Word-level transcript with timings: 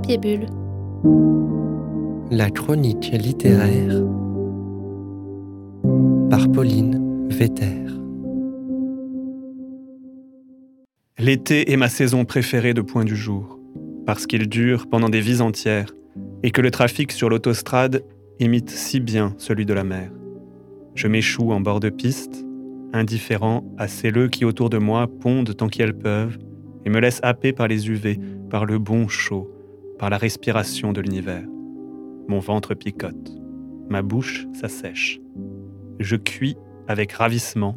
Papier 0.00 0.16
Bulle. 0.16 0.46
La 2.30 2.48
chronique 2.48 3.10
littéraire 3.12 4.02
par 6.30 6.50
Pauline 6.50 7.28
Vetter. 7.28 7.84
L'été 11.18 11.70
est 11.70 11.76
ma 11.76 11.90
saison 11.90 12.24
préférée 12.24 12.72
de 12.72 12.80
point 12.80 13.04
du 13.04 13.14
jour, 13.14 13.58
parce 14.06 14.26
qu'il 14.26 14.48
dure 14.48 14.86
pendant 14.88 15.10
des 15.10 15.20
vies 15.20 15.42
entières 15.42 15.92
et 16.42 16.50
que 16.50 16.62
le 16.62 16.70
trafic 16.70 17.12
sur 17.12 17.28
l'autostrade 17.28 18.02
imite 18.38 18.70
si 18.70 19.00
bien 19.00 19.34
celui 19.36 19.66
de 19.66 19.74
la 19.74 19.84
mer. 19.84 20.10
Je 20.94 21.08
m'échoue 21.08 21.52
en 21.52 21.60
bord 21.60 21.80
de 21.80 21.90
piste, 21.90 22.46
indifférent 22.94 23.64
à 23.76 23.86
celles 23.86 24.30
qui 24.30 24.46
autour 24.46 24.70
de 24.70 24.78
moi 24.78 25.08
pondent 25.20 25.54
tant 25.54 25.68
qu'elles 25.68 25.98
peuvent 25.98 26.38
et 26.86 26.90
me 26.90 27.00
laissent 27.00 27.20
happer 27.22 27.52
par 27.52 27.68
les 27.68 27.90
UV, 27.90 28.18
par 28.48 28.64
le 28.64 28.78
bon 28.78 29.06
chaud, 29.06 29.50
par 30.00 30.08
la 30.08 30.16
respiration 30.16 30.94
de 30.94 31.02
l'univers. 31.02 31.44
Mon 32.26 32.38
ventre 32.38 32.72
picote, 32.72 33.38
ma 33.90 34.00
bouche 34.00 34.46
s'assèche. 34.54 35.20
Je 35.98 36.16
cuis 36.16 36.56
avec 36.88 37.12
ravissement 37.12 37.76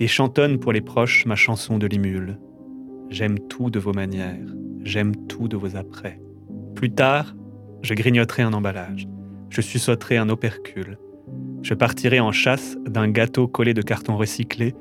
et 0.00 0.06
chantonne 0.06 0.58
pour 0.58 0.72
les 0.72 0.80
proches 0.80 1.26
ma 1.26 1.36
chanson 1.36 1.76
de 1.76 1.86
limule. 1.86 2.38
J'aime 3.10 3.38
tout 3.38 3.68
de 3.68 3.78
vos 3.78 3.92
manières, 3.92 4.48
j'aime 4.82 5.14
tout 5.26 5.46
de 5.46 5.58
vos 5.58 5.76
apprêts. 5.76 6.18
Plus 6.74 6.90
tard, 6.90 7.34
je 7.82 7.92
grignoterai 7.92 8.44
un 8.44 8.54
emballage, 8.54 9.06
je 9.50 9.60
suçoterai 9.60 10.16
un 10.16 10.30
opercule, 10.30 10.96
je 11.60 11.74
partirai 11.74 12.18
en 12.18 12.32
chasse 12.32 12.78
d'un 12.86 13.10
gâteau 13.10 13.46
collé 13.46 13.74
de 13.74 13.82
carton 13.82 14.16
recyclé. 14.16 14.74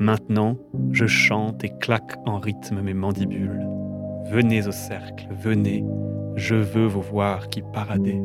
Maintenant, 0.00 0.58
je 0.90 1.06
chante 1.06 1.62
et 1.62 1.70
claque 1.80 2.16
en 2.26 2.40
rythme 2.40 2.80
mes 2.80 2.92
mandibules. 2.92 3.68
Venez 4.26 4.66
au 4.66 4.72
cercle, 4.72 5.26
venez, 5.30 5.84
je 6.36 6.54
veux 6.54 6.86
vous 6.86 7.02
voir 7.02 7.48
qui 7.48 7.60
paradez. 7.60 8.20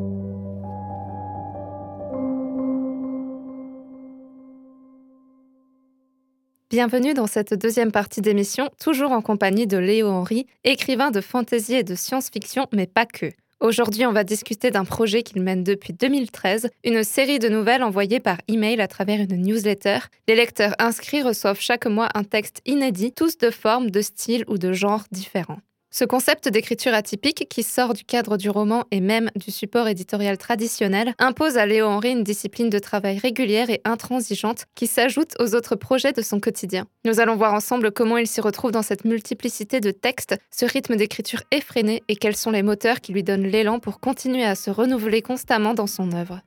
Bienvenue 6.70 7.14
dans 7.14 7.26
cette 7.26 7.54
deuxième 7.54 7.92
partie 7.92 8.20
d'émission, 8.20 8.68
toujours 8.80 9.12
en 9.12 9.20
compagnie 9.20 9.66
de 9.66 9.76
Léo 9.76 10.08
Henry, 10.08 10.46
écrivain 10.64 11.10
de 11.10 11.20
fantaisie 11.20 11.74
et 11.74 11.84
de 11.84 11.94
science-fiction, 11.94 12.66
mais 12.72 12.86
pas 12.86 13.06
que. 13.06 13.30
Aujourd'hui, 13.60 14.06
on 14.06 14.12
va 14.12 14.22
discuter 14.22 14.70
d'un 14.70 14.84
projet 14.84 15.24
qu'il 15.24 15.42
mène 15.42 15.64
depuis 15.64 15.92
2013, 15.92 16.70
une 16.84 17.02
série 17.02 17.40
de 17.40 17.48
nouvelles 17.48 17.82
envoyées 17.82 18.20
par 18.20 18.38
email 18.46 18.80
à 18.80 18.86
travers 18.86 19.20
une 19.20 19.42
newsletter. 19.42 19.98
Les 20.28 20.36
lecteurs 20.36 20.74
inscrits 20.78 21.22
reçoivent 21.22 21.60
chaque 21.60 21.86
mois 21.86 22.08
un 22.14 22.22
texte 22.22 22.60
inédit, 22.66 23.12
tous 23.12 23.36
de 23.36 23.50
forme, 23.50 23.90
de 23.90 24.00
style 24.00 24.44
ou 24.46 24.58
de 24.58 24.72
genre 24.72 25.02
différents. 25.10 25.58
Ce 25.90 26.04
concept 26.04 26.48
d'écriture 26.48 26.92
atypique, 26.92 27.46
qui 27.48 27.62
sort 27.62 27.94
du 27.94 28.04
cadre 28.04 28.36
du 28.36 28.50
roman 28.50 28.84
et 28.90 29.00
même 29.00 29.30
du 29.36 29.50
support 29.50 29.88
éditorial 29.88 30.36
traditionnel, 30.36 31.14
impose 31.18 31.56
à 31.56 31.64
Léo 31.64 31.86
Henry 31.86 32.10
une 32.10 32.24
discipline 32.24 32.68
de 32.68 32.78
travail 32.78 33.16
régulière 33.16 33.70
et 33.70 33.80
intransigeante 33.86 34.66
qui 34.74 34.86
s'ajoute 34.86 35.32
aux 35.40 35.54
autres 35.54 35.76
projets 35.76 36.12
de 36.12 36.20
son 36.20 36.40
quotidien. 36.40 36.84
Nous 37.06 37.20
allons 37.20 37.36
voir 37.36 37.54
ensemble 37.54 37.90
comment 37.90 38.18
il 38.18 38.26
s'y 38.26 38.42
retrouve 38.42 38.70
dans 38.70 38.82
cette 38.82 39.06
multiplicité 39.06 39.80
de 39.80 39.90
textes, 39.90 40.36
ce 40.54 40.66
rythme 40.66 40.96
d'écriture 40.96 41.42
effréné 41.52 42.02
et 42.08 42.16
quels 42.16 42.36
sont 42.36 42.50
les 42.50 42.62
moteurs 42.62 43.00
qui 43.00 43.12
lui 43.12 43.22
donnent 43.22 43.46
l'élan 43.46 43.78
pour 43.78 43.98
continuer 43.98 44.44
à 44.44 44.56
se 44.56 44.70
renouveler 44.70 45.22
constamment 45.22 45.72
dans 45.72 45.86
son 45.86 46.12
œuvre. 46.12 46.42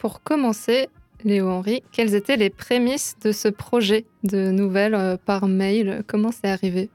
Pour 0.00 0.22
commencer, 0.22 0.88
Léo 1.24 1.50
Henry, 1.50 1.82
quelles 1.92 2.14
étaient 2.14 2.38
les 2.38 2.48
prémices 2.48 3.16
de 3.22 3.32
ce 3.32 3.48
projet 3.48 4.06
de 4.24 4.50
nouvelles 4.50 4.94
euh, 4.94 5.18
par 5.22 5.46
mail? 5.46 6.02
Comment 6.06 6.32
c'est 6.32 6.48
arrivé? 6.48 6.88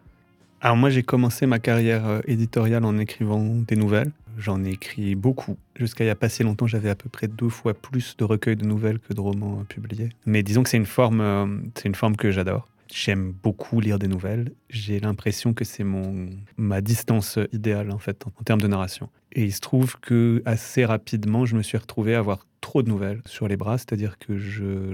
Alors 0.60 0.76
moi 0.76 0.90
j'ai 0.90 1.04
commencé 1.04 1.46
ma 1.46 1.60
carrière 1.60 2.08
euh, 2.08 2.22
éditoriale 2.26 2.84
en 2.84 2.98
écrivant 2.98 3.46
des 3.68 3.76
nouvelles. 3.76 4.12
J'en 4.40 4.64
ai 4.64 4.72
écrit 4.72 5.14
beaucoup. 5.14 5.56
Jusqu'à 5.76 6.04
il 6.04 6.08
n'y 6.08 6.12
a 6.12 6.16
pas 6.16 6.30
si 6.30 6.42
longtemps, 6.42 6.66
j'avais 6.66 6.90
à 6.90 6.96
peu 6.96 7.08
près 7.08 7.28
deux 7.28 7.50
fois 7.50 7.76
plus 7.76 8.18
de 8.18 8.24
recueils 8.24 8.56
de 8.56 8.66
nouvelles 8.66 8.98
que 8.98 9.14
de 9.14 9.22
romans 9.22 9.60
euh, 9.60 9.64
publiés. 9.66 10.10
Mais 10.26 10.42
disons 10.42 10.64
que 10.64 10.70
c'est 10.70 10.78
une 10.78 10.88
forme, 10.88 11.70
c'est 11.76 11.88
une 11.88 11.94
forme 11.94 12.16
que 12.16 12.32
j'adore. 12.32 12.68
J'aime 12.92 13.34
beaucoup 13.44 13.82
lire 13.82 14.00
des 14.00 14.08
nouvelles. 14.08 14.52
J'ai 14.72 15.00
l'impression 15.00 15.54
que 15.54 15.64
c'est 15.64 15.84
mon 15.84 16.28
ma 16.58 16.82
distance 16.82 17.38
idéale 17.54 17.92
en 17.92 18.00
fait 18.00 18.26
en, 18.26 18.44
termes 18.44 18.62
de 18.62 18.68
narration. 18.68 19.10
Et 19.38 19.44
il 19.44 19.54
se 19.54 19.60
trouve 19.60 20.00
que 20.00 20.42
assez 20.46 20.86
rapidement, 20.86 21.46
je 21.46 21.58
me 21.58 21.62
suis 21.62 21.78
retrouvé 21.78 22.16
à 22.16 22.20
avoir 22.20 22.48
trop 22.62 22.82
de 22.82 22.88
nouvelles 22.88 23.22
sur 23.26 23.50
les 23.50 23.58
bras, 23.58 23.78
c'est-à-dire 23.78 24.18
que 24.18 24.38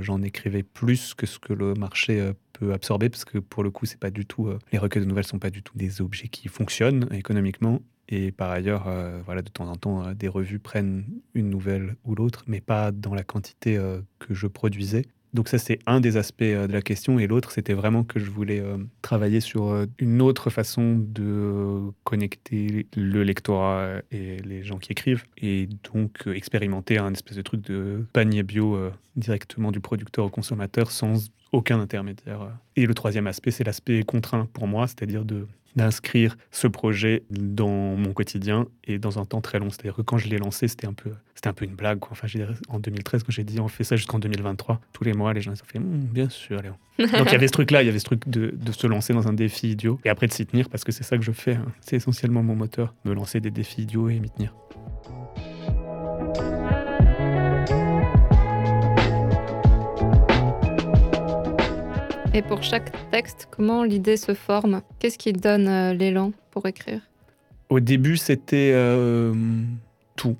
j'en 0.01 0.23
écrivais 0.23 0.63
plus 0.63 1.13
que 1.13 1.27
ce 1.27 1.37
que 1.37 1.53
le 1.53 1.75
marché 1.75 2.19
euh, 2.19 2.33
peut 2.53 2.73
absorber, 2.73 3.09
parce 3.09 3.23
que 3.23 3.37
pour 3.37 3.63
le 3.63 3.69
coup, 3.69 3.85
c'est 3.85 3.99
pas 3.99 4.09
du 4.09 4.25
tout 4.25 4.47
euh, 4.47 4.57
les 4.71 4.79
recueils 4.79 5.03
de 5.03 5.07
nouvelles 5.07 5.27
sont 5.27 5.37
pas 5.37 5.51
du 5.51 5.61
tout 5.61 5.77
des 5.77 6.01
objets 6.01 6.27
qui 6.27 6.47
fonctionnent 6.47 7.07
économiquement. 7.11 7.81
Et 8.09 8.31
par 8.31 8.49
ailleurs, 8.49 8.87
euh, 8.87 9.21
voilà, 9.25 9.43
de 9.43 9.49
temps 9.49 9.69
en 9.69 9.75
temps, 9.75 10.11
des 10.13 10.27
revues 10.27 10.59
prennent 10.59 11.05
une 11.35 11.49
nouvelle 11.49 11.95
ou 12.03 12.15
l'autre, 12.15 12.43
mais 12.47 12.61
pas 12.61 12.91
dans 12.91 13.13
la 13.13 13.23
quantité 13.23 13.79
que 14.19 14.33
je 14.33 14.47
produisais. 14.47 15.05
Donc 15.33 15.47
ça, 15.47 15.57
c'est 15.57 15.79
un 15.85 16.01
des 16.01 16.17
aspects 16.17 16.41
euh, 16.41 16.67
de 16.67 16.73
la 16.73 16.81
question. 16.81 17.19
Et 17.19 17.27
l'autre, 17.27 17.51
c'était 17.51 17.73
vraiment 17.73 18.03
que 18.03 18.19
je 18.19 18.29
voulais 18.29 18.59
euh, 18.59 18.77
travailler 19.01 19.39
sur 19.39 19.69
euh, 19.69 19.85
une 19.97 20.21
autre 20.21 20.49
façon 20.49 20.95
de 20.97 21.91
connecter 22.03 22.87
le 22.95 23.23
lectorat 23.23 24.01
et 24.11 24.37
les 24.37 24.63
gens 24.63 24.77
qui 24.77 24.91
écrivent. 24.91 25.23
Et 25.37 25.69
donc 25.93 26.27
expérimenter 26.27 26.97
un 26.97 27.13
espèce 27.13 27.37
de 27.37 27.41
truc 27.41 27.61
de 27.61 28.05
panier 28.13 28.43
bio 28.43 28.77
directement 29.15 29.71
du 29.71 29.79
producteur 29.79 30.25
au 30.25 30.29
consommateur 30.29 30.91
sans 30.91 31.29
aucun 31.51 31.79
intermédiaire. 31.79 32.49
Et 32.75 32.85
le 32.85 32.93
troisième 32.93 33.27
aspect, 33.27 33.51
c'est 33.51 33.63
l'aspect 33.63 34.03
contraint 34.03 34.47
pour 34.53 34.67
moi, 34.67 34.87
c'est-à-dire 34.87 35.25
de 35.25 35.47
d'inscrire 35.75 36.37
ce 36.51 36.67
projet 36.67 37.23
dans 37.29 37.95
mon 37.95 38.13
quotidien 38.13 38.67
et 38.83 38.99
dans 38.99 39.19
un 39.19 39.25
temps 39.25 39.41
très 39.41 39.59
long. 39.59 39.69
C'est-à-dire 39.69 39.95
que 39.95 40.01
quand 40.01 40.17
je 40.17 40.27
l'ai 40.27 40.37
lancé, 40.37 40.67
c'était 40.67 40.87
un 40.87 40.93
peu, 40.93 41.11
c'était 41.35 41.49
un 41.49 41.53
peu 41.53 41.65
une 41.65 41.75
blague. 41.75 41.99
Enfin, 42.09 42.27
en 42.69 42.79
2013, 42.79 43.23
quand 43.23 43.31
j'ai 43.31 43.43
dit 43.43 43.59
on 43.59 43.67
fait 43.67 43.83
ça 43.83 43.95
jusqu'en 43.95 44.19
2023, 44.19 44.81
tous 44.93 45.03
les 45.03 45.13
mois, 45.13 45.33
les 45.33 45.41
gens 45.41 45.51
ont 45.51 45.55
fait 45.55 45.79
hum, 45.79 46.07
bien 46.11 46.29
sûr, 46.29 46.61
Léon. 46.61 46.75
Donc 46.99 47.27
il 47.27 47.31
y 47.31 47.35
avait 47.35 47.47
ce 47.47 47.53
truc-là, 47.53 47.83
il 47.83 47.85
y 47.85 47.89
avait 47.89 47.99
ce 47.99 48.05
truc 48.05 48.27
de, 48.27 48.53
de, 48.53 48.71
se 48.71 48.85
lancer 48.85 49.13
dans 49.13 49.27
un 49.27 49.33
défi 49.33 49.71
idiot 49.71 49.99
et 50.05 50.09
après 50.09 50.27
de 50.27 50.33
s'y 50.33 50.45
tenir 50.45 50.69
parce 50.69 50.83
que 50.83 50.91
c'est 50.91 51.03
ça 51.03 51.17
que 51.17 51.23
je 51.23 51.31
fais. 51.31 51.55
Hein. 51.55 51.65
C'est 51.81 51.95
essentiellement 51.95 52.43
mon 52.43 52.55
moteur, 52.55 52.93
me 53.05 53.13
lancer 53.13 53.39
des 53.39 53.51
défis 53.51 53.83
idiots 53.83 54.09
et 54.09 54.19
m'y 54.19 54.29
tenir. 54.29 54.53
Et 62.33 62.41
pour 62.41 62.63
chaque 62.63 62.93
texte, 63.11 63.49
comment 63.51 63.83
l'idée 63.83 64.15
se 64.15 64.33
forme? 64.33 64.83
Qu'est-ce 64.99 65.17
qui 65.17 65.33
donne 65.33 65.67
euh, 65.67 65.93
l'élan 65.93 66.31
pour 66.51 66.65
écrire? 66.65 67.01
Au 67.67 67.81
début, 67.81 68.15
c'était 68.15 68.71
euh, 68.73 69.33
tout. 70.15 70.37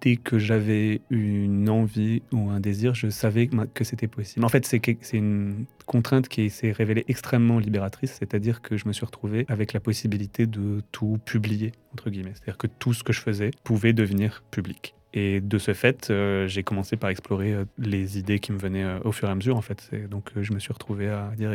Dès 0.00 0.16
que 0.16 0.38
j'avais 0.38 1.02
une 1.10 1.68
envie 1.68 2.22
ou 2.32 2.48
un 2.48 2.58
désir, 2.58 2.94
je 2.94 3.10
savais 3.10 3.50
que 3.74 3.84
c'était 3.84 4.08
possible. 4.08 4.46
En 4.46 4.48
fait, 4.48 4.64
c'est 4.64 4.80
une 5.12 5.66
contrainte 5.84 6.28
qui 6.28 6.48
s'est 6.48 6.72
révélée 6.72 7.04
extrêmement 7.08 7.58
libératrice, 7.58 8.16
c'est-à-dire 8.18 8.62
que 8.62 8.78
je 8.78 8.88
me 8.88 8.94
suis 8.94 9.04
retrouvé 9.04 9.44
avec 9.48 9.74
la 9.74 9.80
possibilité 9.80 10.46
de 10.46 10.82
tout 10.90 11.18
publier, 11.24 11.72
entre 11.92 12.08
guillemets. 12.08 12.32
C'est-à-dire 12.34 12.58
que 12.58 12.66
tout 12.66 12.94
ce 12.94 13.04
que 13.04 13.12
je 13.12 13.20
faisais 13.20 13.50
pouvait 13.62 13.92
devenir 13.92 14.42
public. 14.50 14.95
Et 15.12 15.40
de 15.40 15.58
ce 15.58 15.72
fait, 15.72 16.10
euh, 16.10 16.46
j'ai 16.46 16.62
commencé 16.62 16.96
par 16.96 17.10
explorer 17.10 17.54
euh, 17.54 17.64
les 17.78 18.18
idées 18.18 18.38
qui 18.38 18.52
me 18.52 18.58
venaient 18.58 18.84
euh, 18.84 18.98
au 19.04 19.12
fur 19.12 19.28
et 19.28 19.30
à 19.30 19.34
mesure, 19.34 19.56
en 19.56 19.62
fait. 19.62 19.90
donc, 20.10 20.30
je 20.36 20.52
me 20.52 20.58
suis 20.58 20.72
retrouvé 20.72 21.08
à 21.08 21.32
dire 21.36 21.52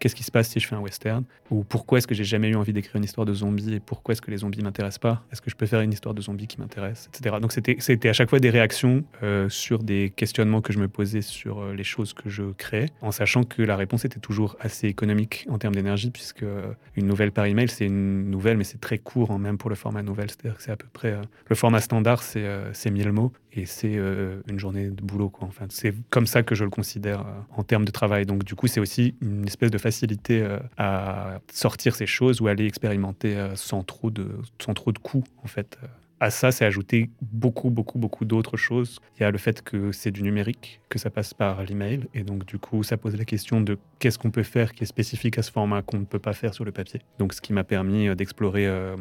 qu'est-ce 0.00 0.14
qui 0.16 0.24
se 0.24 0.32
passe 0.32 0.48
si 0.48 0.58
je 0.58 0.66
fais 0.66 0.74
un 0.74 0.80
western 0.80 1.24
Ou 1.50 1.62
pourquoi 1.62 1.98
est-ce 1.98 2.06
que 2.06 2.14
j'ai 2.14 2.24
jamais 2.24 2.48
eu 2.48 2.56
envie 2.56 2.72
d'écrire 2.72 2.96
une 2.96 3.04
histoire 3.04 3.26
de 3.26 3.34
zombies 3.34 3.74
et 3.74 3.80
pourquoi 3.80 4.12
est-ce 4.12 4.22
que 4.22 4.30
les 4.30 4.38
zombies 4.38 4.62
m'intéressent 4.62 4.98
pas? 4.98 5.22
Est-ce 5.30 5.40
que 5.40 5.50
je 5.50 5.56
peux 5.56 5.66
faire 5.66 5.80
une 5.82 5.92
histoire 5.92 6.14
de 6.14 6.22
zombies 6.22 6.46
qui 6.46 6.58
m'intéresse? 6.58 7.08
Etc. 7.14 7.36
Donc 7.40 7.52
c'était 7.52 8.08
à 8.08 8.12
chaque 8.12 8.30
fois 8.30 8.40
des 8.40 8.50
réactions 8.50 9.04
euh, 9.22 9.48
sur 9.48 9.82
des 9.82 10.10
questionnements 10.14 10.62
que 10.62 10.72
je 10.72 10.78
me 10.78 10.88
posais 10.88 11.22
sur 11.22 11.60
euh, 11.60 11.74
les 11.74 11.84
choses 11.84 12.14
que 12.14 12.28
je 12.30 12.52
créais, 12.52 12.86
en 13.02 13.12
sachant 13.12 13.44
que 13.44 13.62
la 13.62 13.76
réponse 13.76 14.04
était 14.04 14.20
toujours 14.20 14.56
assez 14.58 14.88
économique 14.88 15.46
en 15.50 15.58
termes 15.58 15.74
d'énergie, 15.74 16.10
puisque 16.10 16.42
euh, 16.42 16.72
une 16.96 17.06
nouvelle 17.06 17.30
par 17.30 17.44
email, 17.44 17.68
c'est 17.68 17.86
une 17.86 18.30
nouvelle, 18.30 18.56
mais 18.56 18.64
c'est 18.64 18.80
très 18.80 18.98
court, 18.98 19.30
hein, 19.30 19.38
même 19.38 19.58
pour 19.58 19.68
le 19.68 19.76
format 19.76 20.02
nouvelle. 20.02 20.30
C'est-à-dire 20.30 20.56
que 20.56 20.62
c'est 20.62 20.72
à 20.72 20.76
peu 20.76 20.88
près... 20.92 21.14
le 21.46 21.56
format 21.56 21.80
standard, 21.80 22.22
c'est 22.22 22.90
1000 22.90 23.12
mots 23.12 23.32
et 23.52 23.66
c'est 23.66 23.94
une 23.94 24.58
journée 24.58 24.88
de 24.88 25.02
boulot. 25.02 25.28
Quoi. 25.28 25.48
Enfin, 25.48 25.66
c'est 25.68 25.94
comme 26.10 26.26
ça 26.26 26.42
que 26.42 26.54
je 26.54 26.64
le 26.64 26.70
considère 26.70 27.24
en 27.56 27.62
termes 27.62 27.84
de 27.84 27.90
travail. 27.90 28.26
Donc 28.26 28.44
du 28.44 28.54
coup, 28.54 28.66
c'est 28.66 28.80
aussi 28.80 29.14
une 29.20 29.46
espèce 29.46 29.70
de 29.70 29.78
facilité 29.78 30.42
euh, 30.42 30.58
à 30.76 31.40
sortir 31.52 31.94
ces 31.94 32.06
choses 32.06 32.40
ou 32.40 32.48
aller 32.48 32.66
expérimenter 32.66 33.36
euh, 33.36 33.54
sans 33.56 33.82
trop 33.82 34.10
de, 34.10 34.28
sans 34.60 34.74
trop 34.74 34.92
de 34.92 34.98
coûts, 34.98 35.24
en 35.42 35.48
fait. 35.48 35.78
À 36.20 36.30
ça, 36.30 36.52
c'est 36.52 36.66
ajouté 36.66 37.10
beaucoup, 37.22 37.70
beaucoup, 37.70 37.98
beaucoup 37.98 38.26
d'autres 38.26 38.58
choses. 38.58 39.00
Il 39.16 39.22
y 39.22 39.24
a 39.24 39.30
le 39.30 39.38
fait 39.38 39.62
que 39.62 39.90
c'est 39.90 40.10
du 40.10 40.22
numérique, 40.22 40.80
que 40.90 40.98
ça 40.98 41.08
passe 41.08 41.32
par 41.32 41.64
l'email. 41.64 42.06
Et 42.12 42.22
donc, 42.22 42.44
du 42.44 42.58
coup, 42.58 42.82
ça 42.82 42.98
pose 42.98 43.16
la 43.16 43.24
question 43.24 43.62
de 43.62 43.78
qu'est-ce 43.98 44.18
qu'on 44.18 44.30
peut 44.30 44.42
faire 44.42 44.74
qui 44.74 44.84
est 44.84 44.86
spécifique 44.86 45.38
à 45.38 45.42
ce 45.42 45.50
format 45.50 45.80
qu'on 45.80 45.98
ne 45.98 46.04
peut 46.04 46.18
pas 46.18 46.34
faire 46.34 46.52
sur 46.52 46.66
le 46.66 46.72
papier. 46.72 47.00
Donc, 47.18 47.32
ce 47.32 47.40
qui 47.40 47.54
m'a 47.54 47.64
permis 47.64 48.08
euh, 48.08 48.14
d'explorer 48.14 48.66
euh, 48.66 48.96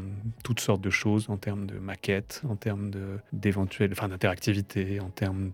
toutes 0.45 0.62
sortes 0.62 0.81
de 0.81 0.89
choses 0.89 1.30
en 1.30 1.36
termes 1.36 1.66
de 1.66 1.77
maquettes, 1.77 2.42
en 2.48 2.56
termes 2.56 2.89
d'éventuelles, 3.33 3.92
enfin, 3.92 4.07
d'interactivité, 4.07 5.01
en 5.01 5.10
termes 5.10 5.51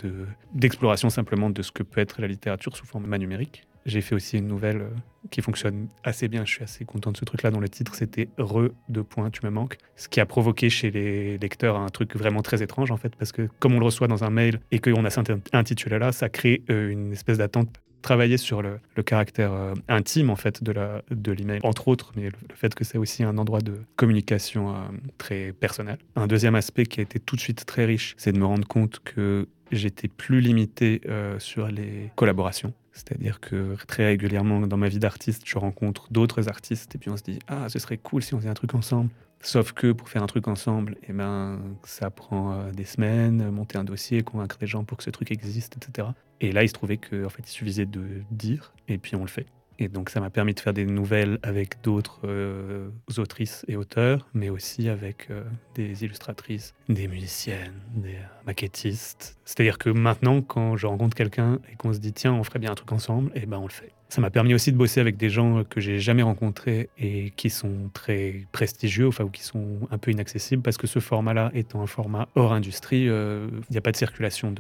d'exploration 0.54 1.10
simplement 1.10 1.50
de 1.50 1.64
ce 1.64 1.72
que 1.72 1.82
peut 1.82 2.00
être 2.00 2.22
la 2.22 2.28
littérature 2.28 2.78
sous 2.78 2.86
format 2.86 3.18
numérique. 3.18 3.64
J'ai 3.86 4.02
fait 4.02 4.16
aussi 4.16 4.38
une 4.38 4.48
nouvelle 4.48 4.82
euh, 4.82 4.90
qui 5.30 5.42
fonctionne 5.42 5.88
assez 6.04 6.28
bien. 6.28 6.44
Je 6.44 6.52
suis 6.52 6.64
assez 6.64 6.86
content 6.86 7.12
de 7.12 7.18
ce 7.18 7.26
truc-là, 7.26 7.52
dont 7.52 7.60
le 7.60 7.70
titre 7.70 7.94
c'était 7.94 8.30
Re 8.40 8.70
de 8.90 9.02
points, 9.02 9.30
tu 9.30 9.46
me 9.46 9.52
manques. 9.52 9.78
Ce 9.96 10.10
qui 10.10 10.20
a 10.20 10.26
provoqué 10.26 10.70
chez 10.70 10.90
les 10.90 11.38
lecteurs 11.38 11.78
un 11.78 11.90
truc 11.90 12.16
vraiment 12.16 12.42
très 12.42 12.64
étrange 12.64 12.92
en 12.92 12.98
fait, 12.98 13.16
parce 13.16 13.32
que 13.32 13.48
comme 13.60 13.76
on 13.76 13.80
le 13.80 13.86
reçoit 13.86 14.08
dans 14.08 14.24
un 14.24 14.32
mail 14.32 14.60
et 14.72 14.80
qu'on 14.80 15.06
a 15.06 15.10
cet 15.10 15.32
intitulé-là, 15.54 16.12
ça 16.12 16.30
crée 16.30 16.64
euh, 16.70 16.90
une 16.90 17.12
espèce 17.12 17.38
d'attente 17.38 17.70
travailler 18.02 18.38
sur 18.38 18.62
le, 18.62 18.80
caractère 19.04 19.52
euh, 19.52 19.74
intime 19.88 20.30
en 20.30 20.36
fait 20.36 20.64
de 20.64 21.31
l'email 21.31 21.60
entre 21.64 21.88
autres 21.88 22.12
mais 22.16 22.26
le, 22.26 22.56
fait 22.56 22.76
que 22.76 22.84
c'est 22.84 23.00
aussi 23.00 23.24
un 23.24 23.40
endroit 23.40 23.62
de 23.62 23.81
communication 23.96 24.76
très 25.18 25.54
personnel 25.54 25.98
un 26.16 26.28
deuxième 26.28 26.54
aspect 26.54 26.86
qui 26.86 27.00
a 27.00 27.04
été 27.04 27.20
tout 27.20 27.36
de 27.36 27.42
suite 27.42 27.66
très 27.66 27.86
riche 27.86 28.14
c'est 28.20 28.31
de 28.31 28.38
me 28.38 28.46
rendre 28.46 28.68
compte 28.68 29.00
que 29.04 29.48
j'étais 29.72 30.08
plus 30.08 30.42
limité 30.42 31.02
sur 31.40 31.68
les 31.68 32.12
collaborations 32.16 32.74
c'est-à-dire 32.96 33.42
que 33.42 33.76
très 33.88 34.06
régulièrement 34.06 34.62
dans 34.62 34.78
ma 34.78 34.88
vie 34.88 35.00
d'artiste, 35.00 35.44
je 35.46 35.58
rencontre 35.58 36.08
d'autres 36.12 36.48
artistes 36.48 36.96
et 36.96 36.98
puis 36.98 37.10
on 37.10 37.18
se 37.18 37.24
dit 37.24 37.40
ah 37.48 37.68
ce 37.68 37.78
serait 37.78 37.98
cool 37.98 38.24
si 38.24 38.34
on 38.34 38.38
faisait 38.38 38.50
un 38.50 38.54
truc 38.54 38.74
ensemble. 38.74 39.10
Sauf 39.42 39.74
que 39.74 39.92
pour 39.92 40.10
faire 40.10 40.24
un 40.24 40.28
truc 40.28 40.48
ensemble, 40.48 40.96
eh 41.08 41.14
ben, 41.14 41.60
ça 41.84 42.10
prend 42.10 42.54
euh, 42.54 42.72
des 42.72 42.86
semaines, 42.86 43.52
monter 43.52 43.78
un 43.78 43.84
dossier, 43.84 44.24
convaincre 44.24 44.58
des 44.58 44.66
gens 44.66 44.84
pour 44.86 44.98
que 44.98 45.04
ce 45.04 45.12
truc 45.12 45.30
existe, 45.30 45.78
etc. 45.78 46.08
Et 46.42 46.52
là, 46.52 46.64
il 46.64 46.70
se 46.70 46.74
trouvait 46.74 46.98
qu'en 46.98 47.30
fait, 47.30 47.44
il 47.46 47.52
suffisait 47.52 47.86
de 47.86 48.24
dire, 48.32 48.74
et 48.88 48.98
puis 48.98 49.16
on 49.16 49.22
le 49.22 49.28
fait. 49.28 49.46
Et 49.80 49.88
donc 49.88 50.10
ça 50.10 50.19
m'a 50.19 50.30
permis 50.30 50.54
de 50.54 50.60
faire 50.60 50.74
des 50.74 50.86
nouvelles 50.86 51.39
avec 51.44 51.81
d'autres 51.81 52.22
euh, 52.25 52.89
autrices 53.18 53.66
et 53.68 53.75
auteurs, 53.75 54.27
mais 54.33 54.50
aussi 54.50 54.89
avec 54.89 55.27
euh, 55.30 55.44
des 55.74 56.04
illustratrices, 56.04 56.74
des 56.89 57.07
musiciennes, 57.07 57.81
des 57.95 58.18
maquettistes. 58.45 59.38
C'est-à-dire 59.45 59.77
que 59.77 59.89
maintenant, 59.89 60.42
quand 60.42 60.77
je 60.77 60.88
rencontre 60.88 61.16
quelqu'un 61.16 61.60
et 61.72 61.75
qu'on 61.75 61.94
se 61.94 62.00
dit 62.00 62.13
tiens, 62.13 62.33
on 62.33 62.44
ferait 62.44 62.60
bien 62.60 62.72
un 62.72 62.75
truc 62.75 62.92
ensemble, 62.92 63.31
et 63.36 63.42
eh 63.44 63.45
ben 63.45 63.57
on 63.57 63.68
le 63.68 63.72
fait. 63.72 63.94
Ça 64.10 64.22
m'a 64.22 64.30
permis 64.30 64.54
aussi 64.54 64.72
de 64.72 64.78
bosser 64.78 65.00
avec 65.00 65.18
des 65.18 65.30
gens 65.30 65.63
que 65.63 65.81
j'ai 65.81 66.00
jamais 66.00 66.22
rencontrés 66.22 66.90
et 66.98 67.31
qui 67.36 67.50
sont 67.50 67.90
très 67.94 68.46
prestigieux, 68.52 69.07
enfin, 69.07 69.24
ou 69.24 69.30
qui 69.30 69.44
sont 69.44 69.80
un 69.90 69.98
peu 69.98 70.12
inaccessibles, 70.12 70.62
parce 70.62 70.78
que 70.78 70.88
ce 70.88 71.00
format-là 71.00 71.52
étant 71.54 71.81
un 71.81 71.88
format 71.88 72.28
hors 72.36 72.54
industrie, 72.54 73.10
euh, 73.10 73.48
il 73.69 73.72
n'y 73.72 73.78
a 73.78 73.81
pas 73.81 73.92
de 73.92 73.98
circulation 73.98 74.54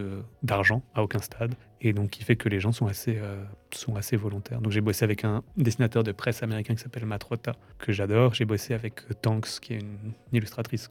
d'argent 0.43 0.83
à 0.95 1.03
aucun 1.03 1.19
stade. 1.19 1.53
Et 1.81 1.93
donc, 1.93 2.09
qui 2.09 2.23
fait 2.23 2.35
que 2.35 2.49
les 2.49 2.59
gens 2.59 2.71
sont 2.71 2.87
assez, 2.87 3.17
euh, 3.17 3.43
sont 3.71 3.95
assez 3.95 4.15
volontaires. 4.15 4.61
Donc, 4.61 4.71
j'ai 4.71 4.81
bossé 4.81 5.03
avec 5.03 5.23
un 5.23 5.43
dessinateur 5.55 6.03
de 6.03 6.11
presse 6.11 6.41
américain 6.41 6.73
qui 6.73 6.81
s'appelle 6.81 7.05
Matt 7.05 7.23
Rota, 7.23 7.55
que 7.77 7.91
j'adore. 7.91 8.33
J'ai 8.33 8.45
bossé 8.45 8.73
avec 8.73 9.01
Tanks, 9.21 9.59
qui 9.61 9.73
est 9.73 9.79
une, 9.79 10.13
illustratrice 10.33 10.89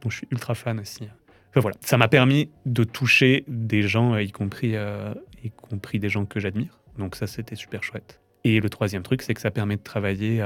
dont 0.00 0.10
je 0.10 0.18
suis 0.18 0.28
ultra 0.30 0.54
fan 0.54 0.78
aussi. 0.78 1.08
Enfin, 1.50 1.60
voilà, 1.60 1.76
ça 1.80 1.98
m'a 1.98 2.08
permis 2.08 2.50
de 2.64 2.84
toucher 2.84 3.44
des 3.48 3.82
gens, 3.82 4.16
y 4.16 4.30
compris, 4.30 4.76
euh, 4.76 5.12
y 5.42 5.50
compris 5.50 5.98
des 5.98 6.08
gens 6.08 6.24
que 6.24 6.38
j'admire. 6.38 6.78
Donc 6.98 7.16
ça, 7.16 7.26
c'était 7.26 7.56
super 7.56 7.82
chouette. 7.82 8.20
Et 8.48 8.60
le 8.60 8.70
troisième 8.70 9.02
truc, 9.02 9.22
c'est 9.22 9.34
que 9.34 9.40
ça 9.40 9.50
permet 9.50 9.74
de 9.74 9.82
travailler 9.82 10.40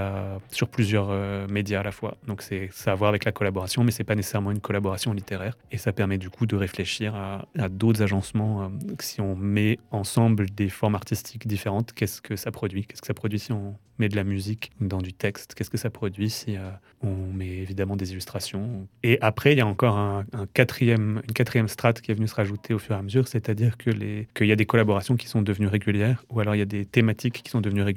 sur 0.50 0.70
plusieurs 0.70 1.08
euh, 1.10 1.46
médias 1.48 1.80
à 1.80 1.82
la 1.82 1.92
fois. 1.92 2.16
Donc 2.26 2.40
c'est 2.40 2.70
ça 2.72 2.92
à 2.92 2.94
voir 2.94 3.10
avec 3.10 3.26
la 3.26 3.32
collaboration, 3.32 3.84
mais 3.84 3.90
c'est 3.90 4.04
pas 4.04 4.14
nécessairement 4.14 4.52
une 4.52 4.60
collaboration 4.60 5.12
littéraire. 5.12 5.58
Et 5.70 5.76
ça 5.76 5.92
permet 5.92 6.16
du 6.16 6.30
coup 6.30 6.46
de 6.46 6.56
réfléchir 6.56 7.14
à, 7.14 7.68
d'autres 7.68 8.00
agencements. 8.00 8.62
Euh, 8.62 8.68
si 9.00 9.20
on 9.20 9.36
met 9.36 9.78
ensemble 9.90 10.48
des 10.48 10.70
formes 10.70 10.94
artistiques 10.94 11.46
différentes, 11.46 11.92
qu'est-ce 11.92 12.22
que 12.22 12.36
ça 12.36 12.50
produit? 12.50 12.86
Qu'est-ce 12.86 13.02
que 13.02 13.06
ça 13.06 13.12
produit 13.12 13.38
si 13.38 13.52
on 13.52 13.76
met 13.98 14.08
de 14.08 14.16
la 14.16 14.24
musique 14.24 14.70
dans 14.80 15.02
du 15.02 15.12
texte? 15.12 15.54
Qu'est-ce 15.54 15.68
que 15.68 15.76
ça 15.76 15.90
produit 15.90 16.30
si 16.30 16.56
euh, 16.56 16.70
on 17.02 17.14
met 17.34 17.48
évidemment 17.48 17.96
des 17.96 18.12
illustrations? 18.12 18.88
Et 19.02 19.18
après, 19.20 19.52
il 19.52 19.58
y 19.58 19.60
a 19.60 19.66
encore 19.66 19.98
une 19.98 20.24
quatrième 20.54 21.68
strate 21.68 22.00
qui 22.00 22.12
est 22.12 22.14
venue 22.14 22.28
se 22.28 22.34
rajouter 22.34 22.72
au 22.72 22.78
fur 22.78 22.96
et 22.96 22.98
à 22.98 23.02
mesure, 23.02 23.28
c'est-à-dire 23.28 23.76
que 23.76 23.90
qu'il 23.90 24.46
y 24.46 24.52
a 24.52 24.56
des 24.56 24.66
collaborations 24.66 25.16
qui 25.16 25.28
sont 25.28 25.42
devenues 25.42 25.68
régulières, 25.68 26.24
ou 26.30 26.40
alors 26.40 26.54
il 26.54 26.58
y 26.58 26.62
a 26.62 26.66
des 26.66 26.86
thématiques 26.86 27.42
qui 27.42 27.50
sont 27.50 27.60
devenues 27.60 27.82
régulières. 27.82 27.89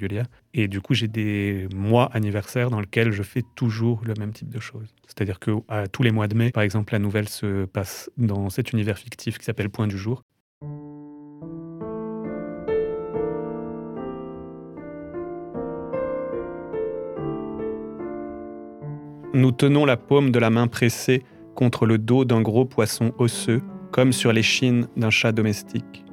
Et 0.54 0.68
du 0.68 0.82
coup, 0.82 0.94
j'ai 0.94 1.08
des 1.08 1.68
mois 1.74 2.10
anniversaires 2.14 2.70
dans 2.70 2.80
lesquels 2.80 3.12
je 3.12 3.24
fais 3.24 3.44
toujours 3.56 4.02
le 4.06 4.14
même 4.20 4.34
type 4.34 4.50
de 4.50 4.60
choses. 4.60 4.94
C'est-à-dire 5.08 5.40
que 5.40 5.52
à 5.68 5.88
tous 5.88 6.04
les 6.04 6.12
mois 6.12 6.28
de 6.28 6.36
mai, 6.36 6.52
par 6.52 6.64
exemple, 6.64 6.94
la 6.94 7.00
nouvelle 7.00 7.30
se 7.30 7.66
passe 7.66 8.10
dans 8.18 8.50
cet 8.50 8.72
univers 8.72 8.98
fictif 8.98 9.38
qui 9.38 9.46
s'appelle 9.46 9.70
Point 9.70 9.88
du 9.88 9.98
jour. 9.98 10.24
Nous 19.36 19.52
tenons 19.52 19.86
la 19.86 19.98
paume 19.98 20.30
de 20.30 20.38
la 20.38 20.52
main 20.52 20.68
pressée 20.68 21.24
contre 21.56 21.88
le 21.88 21.98
dos 21.98 22.24
d'un 22.24 22.42
gros 22.42 22.66
poisson 22.66 23.14
osseux, 23.18 23.62
comme 23.92 24.12
sur 24.14 24.32
les 24.32 24.44
chines 24.44 24.88
d'un 24.96 25.10
chat 25.10 25.32
domestique. 25.32 26.06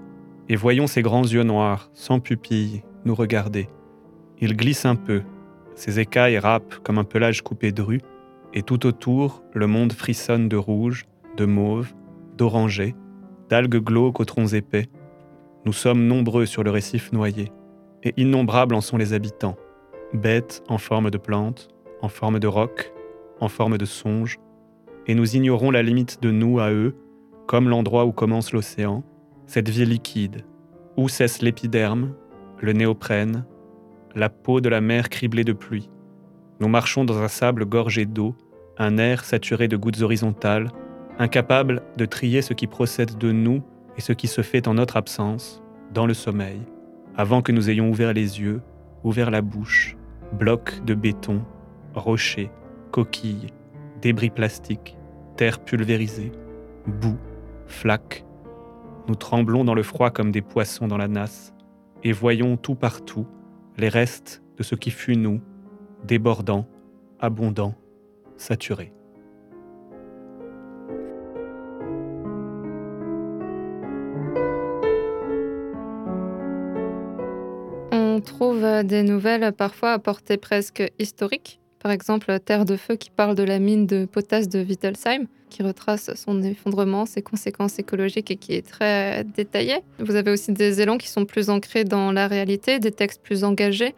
Et 0.49 0.57
voyons 0.57 0.87
ses 0.87 1.03
grands 1.03 1.27
yeux 1.27 1.43
noirs, 1.43 1.91
sans 1.93 2.19
pupilles, 2.19 2.83
nous 3.05 3.15
regarder. 3.15 3.69
Il 4.41 4.57
glisse 4.57 4.87
un 4.87 4.97
peu, 4.97 5.23
ses 5.75 6.01
écailles 6.01 6.39
râpent 6.39 6.81
comme 6.83 6.99
un 6.99 7.05
pelage 7.05 7.43
coupé 7.43 7.73
de 7.73 7.83
rue, 7.83 8.01
et 8.53 8.63
tout 8.63 8.87
autour, 8.87 9.43
le 9.55 9.67
monde 9.67 9.93
frissonne 9.93 10.49
de 10.49 10.57
rouge, 10.57 11.07
de 11.37 11.45
mauve, 11.45 11.93
d'orangé, 12.37 12.95
d'algues 13.49 13.83
glauques 13.83 14.21
aux 14.21 14.25
troncs 14.25 14.53
épais. 14.53 14.89
Nous 15.65 15.73
sommes 15.73 16.07
nombreux 16.07 16.47
sur 16.47 16.63
le 16.63 16.71
récif 16.71 17.13
noyé, 17.13 17.53
et 18.03 18.15
innombrables 18.17 18.75
en 18.75 18.81
sont 18.81 18.97
les 18.97 19.13
habitants, 19.13 19.57
bêtes 20.13 20.63
en 20.69 20.79
forme 20.79 21.11
de 21.11 21.19
plantes, 21.19 21.69
en 22.03 22.09
forme 22.09 22.39
de 22.39 22.47
rocs, 22.47 22.93
en 23.41 23.49
forme 23.49 23.79
de 23.79 23.85
songe, 23.85 24.39
et 25.07 25.15
nous 25.15 25.37
ignorons 25.37 25.71
la 25.71 25.83
limite 25.83 26.23
de 26.23 26.31
nous 26.31 26.61
à 26.61 26.71
eux, 26.71 26.95
comme 27.47 27.69
l'endroit 27.69 28.05
où 28.05 28.13
commence 28.13 28.53
l'océan, 28.53 29.03
cette 29.47 29.69
vie 29.69 29.85
liquide, 29.85 30.45
où 30.97 31.09
cesse 31.09 31.43
l'épiderme, 31.43 32.15
le 32.61 32.73
néoprène, 32.73 33.45
la 34.15 34.29
peau 34.29 34.61
de 34.61 34.69
la 34.69 34.81
mer 34.81 35.09
criblée 35.09 35.45
de 35.45 35.53
pluie. 35.53 35.91
Nous 36.61 36.69
marchons 36.69 37.05
dans 37.05 37.19
un 37.19 37.29
sable 37.29 37.65
gorgé 37.65 38.05
d'eau, 38.05 38.35
un 38.77 38.99
air 38.99 39.25
saturé 39.25 39.69
de 39.69 39.77
gouttes 39.77 40.03
horizontales, 40.03 40.71
incapable 41.19 41.83
de 41.97 42.05
trier 42.05 42.43
ce 42.43 42.55
qui 42.55 42.67
procède 42.67 43.19
de 43.19 43.33
nous 43.33 43.63
et 43.97 44.01
ce 44.01 44.13
qui 44.13 44.27
se 44.27 44.43
fait 44.43 44.69
en 44.69 44.75
notre 44.75 44.97
absence, 44.97 45.63
dans 45.93 46.07
le 46.07 46.15
sommeil, 46.15 46.61
avant 47.17 47.43
que 47.43 47.53
nous 47.53 47.71
ayons 47.71 47.91
ouvert 47.91 48.13
les 48.13 48.41
yeux, 48.41 48.61
ouvert 49.05 49.31
la 49.31 49.43
bouche, 49.43 49.97
blocs 50.33 50.85
de 50.85 50.95
béton, 50.95 51.43
rochers, 51.95 52.51
coquilles, 52.91 53.49
débris 54.01 54.31
plastiques, 54.31 54.97
terre 55.37 55.61
pulvérisée, 55.61 56.33
boue, 56.87 57.19
flaques. 57.67 58.25
Nous 59.09 59.15
tremblons 59.15 59.65
dans 59.65 59.75
le 59.75 59.83
froid 59.83 60.11
comme 60.11 60.31
des 60.31 60.43
poissons 60.43 60.87
dans 60.87 60.99
la 60.99 61.09
nasse, 61.09 61.55
et 62.03 62.13
voyons 62.13 62.57
tout 62.57 62.75
partout 62.75 63.27
les 63.77 63.89
restes 63.89 64.43
de 64.57 64.63
ce 64.63 64.75
qui 64.75 64.91
fut 64.91 65.17
nous, 65.17 65.41
débordant, 66.05 66.67
abondant, 67.19 67.75
saturé. 68.37 68.93
On 77.93 78.21
trouve 78.21 78.85
des 78.85 79.03
nouvelles 79.03 79.53
parfois 79.53 79.93
à 79.93 79.99
portée 79.99 80.37
presque 80.37 80.83
historique 80.99 81.60
par 81.81 81.91
exemple, 81.91 82.39
Terre 82.41 82.65
de 82.65 82.77
Feu 82.77 82.97
qui 82.97 83.11
parle 83.11 83.35
de 83.35 83.43
la 83.43 83.59
mine 83.59 83.87
de 83.87 84.05
potasse 84.05 84.49
de 84.49 84.63
Wittelsheim, 84.63 85.27
qui 85.49 85.63
retrace 85.63 86.15
son 86.15 86.43
effondrement, 86.43 87.07
ses 87.07 87.23
conséquences 87.23 87.79
écologiques 87.79 88.31
et 88.31 88.37
qui 88.37 88.53
est 88.53 88.67
très 88.67 89.25
détaillé. 89.25 89.79
Vous 89.99 90.15
avez 90.15 90.31
aussi 90.31 90.53
des 90.53 90.83
élans 90.83 90.99
qui 90.99 91.09
sont 91.09 91.25
plus 91.25 91.49
ancrés 91.49 91.85
dans 91.85 92.13
la 92.13 92.29
réalité, 92.29 92.79
des 92.79 92.93
textes 92.93 93.23
plus 93.23 93.45
engagés. 93.45 93.95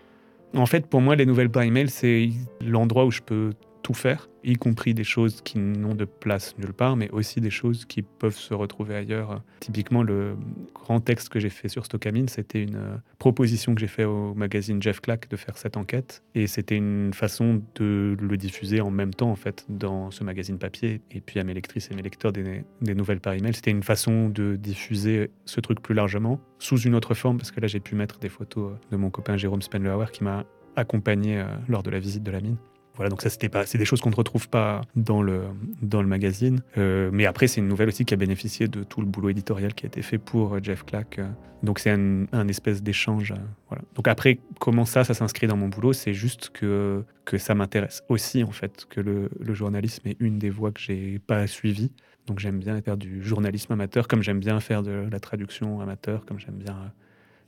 En 0.55 0.67
fait, 0.67 0.87
pour 0.87 1.01
moi, 1.01 1.17
les 1.17 1.27
nouvelles 1.27 1.51
par 1.51 1.65
email, 1.65 1.89
c'est 1.89 2.31
l'endroit 2.61 3.05
où 3.05 3.11
je 3.11 3.21
peux 3.21 3.51
tout 3.83 3.95
faire, 3.95 4.29
y 4.45 4.55
compris 4.55 4.95
des 4.95 5.05
choses 5.05 5.41
qui 5.43 5.59
n'ont 5.59 5.95
de 5.95 6.05
place 6.05 6.57
nulle 6.59 6.73
part, 6.73 6.97
mais 6.97 7.11
aussi 7.11 7.41
des 7.41 7.51
choses 7.51 7.85
qui 7.85 8.03
peuvent 8.03 8.37
se 8.37 8.55
retrouver 8.55 8.95
ailleurs. 8.95 9.43
Typiquement, 9.61 10.03
le 10.03 10.37
grand 10.75 11.01
texte 11.01 11.29
que 11.29 11.41
j'ai 11.41 11.51
fait 11.51 11.69
sur 11.69 11.85
Stockamine, 11.85 12.29
c'était 12.29 12.63
une 12.63 12.77
euh, 12.77 12.97
proposition 13.19 13.75
que 13.75 13.81
j'ai 13.81 13.87
fait 13.87 14.05
au 14.05 14.35
magazine 14.35 14.81
Jeff 14.83 15.01
Clack 15.01 15.29
de 15.29 15.37
faire 15.37 15.59
cette 15.59 15.77
enquête, 15.77 16.23
et 16.35 16.47
c'était 16.47 16.77
une 16.77 17.13
façon 17.13 17.63
de 17.75 18.17
le 18.21 18.37
diffuser 18.37 18.81
en 18.81 18.91
même 18.91 19.15
temps, 19.15 19.31
en 19.31 19.37
fait, 19.37 19.67
dans 19.69 20.11
ce 20.11 20.25
magazine 20.25 20.59
papier, 20.59 21.01
et 21.11 21.21
puis 21.21 21.41
à 21.41 21.45
mes 21.45 21.55
lectrices 21.55 21.91
et 21.91 21.95
mes 21.95 22.03
lecteurs 22.03 22.33
des, 22.33 22.65
nouvelles 22.95 23.21
par 23.21 23.35
email. 23.35 23.55
C'était 23.55 23.71
une 23.71 23.83
façon 23.83 24.29
de 24.29 24.57
diffuser 24.57 25.31
ce 25.45 25.61
truc 25.61 25.81
plus 25.81 25.95
largement, 25.95 26.41
sous 26.59 26.81
une 26.81 26.95
autre 26.95 27.15
forme, 27.15 27.39
parce 27.39 27.51
que 27.51 27.61
là, 27.61 27.67
j'ai 27.67 27.81
pu 27.81 27.95
mettre 27.95 28.19
des 28.19 28.29
photos 28.29 28.75
de 28.91 28.97
mon 28.97 29.11
copain 29.11 29.37
Jérôme 29.37 29.63
Spenlauer 29.63 30.07
qui 30.13 30.25
m'a 30.25 30.45
accompagné 30.77 31.39
euh, 31.39 31.45
lors 31.69 31.83
de 31.83 31.91
la 31.91 31.99
visite 31.99 32.23
de 32.23 32.31
la 32.31 32.41
mine. 32.41 32.57
Voilà, 32.95 33.09
donc 33.09 33.23
ça, 33.23 33.31
c'était 33.31 33.49
pas, 33.49 33.65
c'est 33.65 33.79
des 33.79 33.85
choses 33.87 34.01
qu'on 34.01 34.11
ne 34.11 34.15
retrouve 34.15 34.49
pas 34.49 34.83
dans 34.97 35.23
le, 35.23 35.45
dans 35.81 36.03
le 36.03 36.09
magazine. 36.09 36.61
Euh, 36.77 37.09
mais 37.13 37.25
après, 37.25 37.47
c'est 37.47 37.61
une 37.61 37.69
nouvelle 37.69 37.89
aussi 37.89 38.05
qui 38.05 38.13
a 38.13 38.19
bénéficié 38.19 38.69
de 38.69 38.83
tout 38.85 39.01
le 39.01 39.07
boulot 39.07 39.31
éditorial 39.31 39.73
qui 39.75 39.87
a 39.87 39.89
été 39.89 40.03
fait 40.03 40.19
pour 40.19 40.55
euh, 40.55 40.61
Jeff 40.63 40.85
Clack. 40.85 41.19
euh. 41.19 41.29
Donc 41.63 41.79
c'est 41.79 41.91
un, 41.91 42.27
un 42.33 42.49
espèce 42.49 42.83
d'échange. 42.83 43.33
voilà. 43.69 43.83
Donc 43.95 44.09
après, 44.09 44.41
comment 44.59 44.85
ça, 44.85 45.05
ça 45.05 45.15
s'inscrit 45.15 45.47
dans 45.47 45.57
mon 45.57 45.69
boulot 45.69 45.93
C'est 45.93 46.13
juste 46.13 46.51
que, 46.51 47.03
que 47.25 47.39
ça 47.39 47.55
m'intéresse 47.55 48.03
aussi, 48.09 48.43
en 48.45 48.51
fait, 48.51 48.85
que 48.91 49.01
le, 49.01 49.31
le 49.41 49.55
journalisme 49.55 50.07
est 50.09 50.17
une 50.21 50.39
des 50.39 50.51
voies 50.51 50.73
que 50.73 50.81
j'ai 50.81 51.19
pas 51.19 51.47
suivies. 51.47 51.93
Donc 52.27 52.41
j'aime 52.41 52.59
bien 52.59 52.81
faire 52.83 52.97
du 52.97 53.23
journalisme 53.23 53.73
amateur, 53.73 54.07
comme 54.07 54.23
j'aime 54.23 54.39
bien 54.41 54.61
faire 54.61 54.83
de 54.83 55.09
la 55.11 55.21
traduction 55.21 55.81
amateur, 55.81 56.25
comme 56.27 56.39
j'aime 56.39 56.57
bien... 56.57 56.93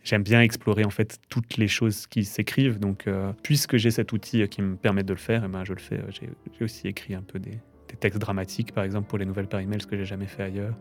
J'aime 0.05 0.23
bien 0.23 0.43
explorer 0.43 0.85
en 0.85 0.91
fait 0.91 1.19
toutes 1.31 1.57
les 1.57 1.67
choses 1.67 2.07
qui 2.07 2.25
s'écrivent. 2.25 2.79
Donc, 2.79 3.07
euh, 3.07 3.33
puisque 3.43 3.79
j'ai 3.79 3.91
cet 3.91 4.13
outil 4.13 4.43
euh, 4.43 4.47
qui 4.47 4.61
me 4.61 4.77
permet 4.77 5.03
de 5.03 5.15
le 5.15 5.19
faire, 5.19 5.43
eh 5.47 5.49
ben, 5.49 5.65
je 5.65 5.73
le 5.73 5.81
fais. 5.81 5.97
Euh, 5.97 6.11
J'ai 6.11 6.65
aussi 6.65 6.87
écrit 6.87 7.15
un 7.15 7.23
peu 7.23 7.39
des, 7.39 7.59
textes 8.01 8.19
dramatiques, 8.19 8.73
par 8.73 8.85
exemple, 8.85 9.09
pour 9.09 9.19
les 9.19 9.25
nouvelles 9.25 9.47
par 9.47 9.61
email, 9.61 9.81
ce 9.81 9.87
que 9.87 9.97
j'ai 9.97 10.05
jamais 10.05 10.27
fait 10.27 10.43
ailleurs. 10.43 10.75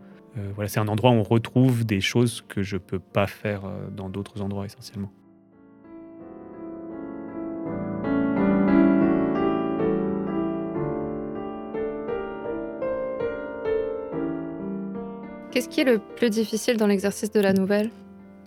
Voilà, 0.56 0.68
c'est 0.68 0.80
un 0.80 0.88
endroit 0.88 1.12
où 1.12 1.14
on 1.14 1.22
retrouve 1.22 1.86
des 1.86 2.02
choses 2.02 2.44
que 2.50 2.64
je 2.64 2.78
peux 2.78 2.98
pas 2.98 3.28
faire 3.28 3.70
dans 3.96 4.10
d'autres 4.10 4.42
endroits 4.42 4.66
essentiellement. 4.66 5.14
Qu'est-ce 15.52 15.70
qui 15.70 15.82
est 15.82 15.84
le 15.84 16.00
plus 16.00 16.32
difficile 16.32 16.78
dans 16.78 16.88
l'exercice 16.88 17.32
de 17.32 17.40
la 17.40 17.54
nouvelle? 17.54 17.92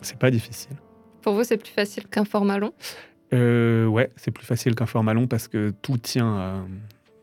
C'est 0.03 0.19
pas 0.19 0.31
difficile. 0.31 0.77
Pour 1.23 1.35
vous, 1.35 1.45
c'est 1.45 1.57
plus 1.57 1.73
facile 1.73 2.07
qu'un 2.07 2.25
format 2.25 2.59
long? 2.59 2.73
Euh, 3.33 3.87
ouais, 3.87 4.11
c'est 4.17 4.31
plus 4.31 4.45
facile 4.47 4.75
qu'un 4.75 4.87
format 4.87 5.15
long 5.15 5.27
parce 5.27 5.49
que 5.49 5.71
tout 5.83 5.99
tient, 5.99 6.39
euh, 6.39 6.63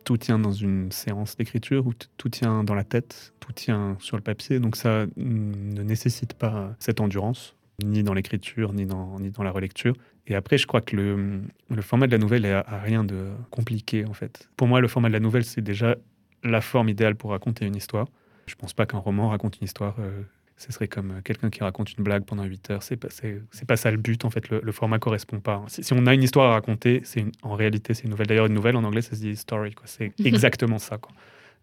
tout 0.03 0.17
tient 0.17 0.37
dans 0.39 0.51
une 0.51 0.91
séance 0.91 1.37
d'écriture, 1.37 1.87
ou 1.87 1.93
tout 2.17 2.29
tient 2.29 2.63
dans 2.65 2.75
la 2.75 2.83
tête, 2.83 3.33
tout 3.39 3.53
tient 3.53 3.95
sur 3.99 4.17
le 4.17 4.23
papier. 4.23 4.59
Donc 4.59 4.75
ça 4.75 5.05
mm, 5.05 5.73
ne 5.73 5.83
nécessite 5.83 6.33
pas 6.33 6.75
cette 6.79 6.99
endurance, 6.99 7.55
ni 7.83 8.03
dans 8.03 8.13
l'écriture, 8.13 8.73
ni 8.73 8.85
dans, 8.85 9.17
ni 9.19 9.29
dans 9.29 9.43
la 9.43 9.51
relecture. 9.51 9.95
Et 10.27 10.35
après, 10.35 10.57
je 10.57 10.67
crois 10.67 10.81
que 10.81 10.95
le, 10.95 11.41
le 11.69 11.81
format 11.81 12.07
de 12.07 12.11
la 12.11 12.17
nouvelle 12.17 12.45
a, 12.45 12.59
a 12.67 12.79
rien 12.79 13.03
de 13.05 13.29
compliqué 13.49 14.05
en 14.05 14.13
fait. 14.13 14.49
Pour 14.57 14.67
moi, 14.67 14.81
le 14.81 14.87
format 14.89 15.07
de 15.07 15.13
la 15.13 15.19
nouvelle, 15.21 15.45
c'est 15.45 15.61
déjà 15.61 15.95
la 16.43 16.59
forme 16.59 16.89
idéale 16.89 17.15
pour 17.15 17.31
raconter 17.31 17.65
une 17.65 17.75
histoire. 17.75 18.07
Je 18.47 18.55
pense 18.55 18.73
pas 18.73 18.85
qu'un 18.85 18.97
roman 18.97 19.29
raconte 19.29 19.59
une 19.59 19.65
histoire. 19.65 19.95
euh, 19.99 20.21
ce 20.63 20.71
serait 20.71 20.87
comme 20.87 21.11
euh, 21.11 21.21
quelqu'un 21.21 21.49
qui 21.49 21.61
raconte 21.61 21.93
une 21.93 22.03
blague 22.03 22.23
pendant 22.23 22.43
8 22.43 22.71
heures. 22.71 22.83
C'est 22.83 22.95
pas, 22.95 23.09
c'est, 23.09 23.41
c'est 23.51 23.67
pas 23.67 23.75
ça 23.75 23.91
le 23.91 23.97
but, 23.97 24.23
en 24.23 24.29
fait. 24.29 24.49
Le, 24.49 24.61
le 24.63 24.71
format 24.71 24.97
correspond 24.97 25.39
pas. 25.39 25.61
Si, 25.67 25.83
si 25.83 25.93
on 25.93 26.05
a 26.05 26.13
une 26.13 26.23
histoire 26.23 26.51
à 26.51 26.53
raconter, 26.53 27.01
c'est 27.03 27.25
en 27.41 27.55
réalité, 27.55 27.93
c'est 27.93 28.03
une 28.03 28.11
nouvelle. 28.11 28.27
D'ailleurs, 28.27 28.45
une 28.45 28.53
nouvelle, 28.53 28.77
en 28.77 28.83
anglais, 28.83 29.01
ça 29.01 29.15
se 29.15 29.21
dit 29.21 29.35
story. 29.35 29.73
Quoi. 29.73 29.85
C'est 29.87 30.13
exactement 30.25 30.79
ça. 30.79 30.97
Quoi. 30.97 31.11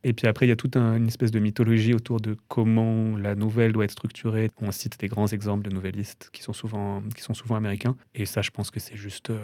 Et 0.03 0.13
puis 0.15 0.27
après, 0.27 0.47
il 0.47 0.49
y 0.49 0.53
a 0.53 0.57
toute 0.57 0.77
un- 0.77 0.97
une 0.97 1.09
espèce 1.09 1.31
de 1.31 1.39
mythologie 1.39 1.93
autour 1.93 2.21
de 2.21 2.37
comment 2.49 3.17
la 3.19 3.35
nouvelle 3.35 3.73
doit 3.73 3.85
être 3.85 3.91
structurée. 3.91 4.51
On 4.61 4.73
cite 4.73 4.99
des 4.99 5.09
grands 5.09 5.27
exemples 5.27 5.69
de 5.69 5.75
nouvellistes 5.75 6.31
qui 6.33 6.43
sont 6.43 6.55
souvent, 6.55 7.03
qui 7.15 7.21
sont 7.23 7.35
souvent 7.35 7.57
américains. 7.57 7.97
Et 8.15 8.25
ça, 8.25 8.41
je 8.41 8.51
pense 8.51 8.71
que 8.71 8.81
c'est 8.81 8.97
juste 8.97 9.31
euh, 9.31 9.39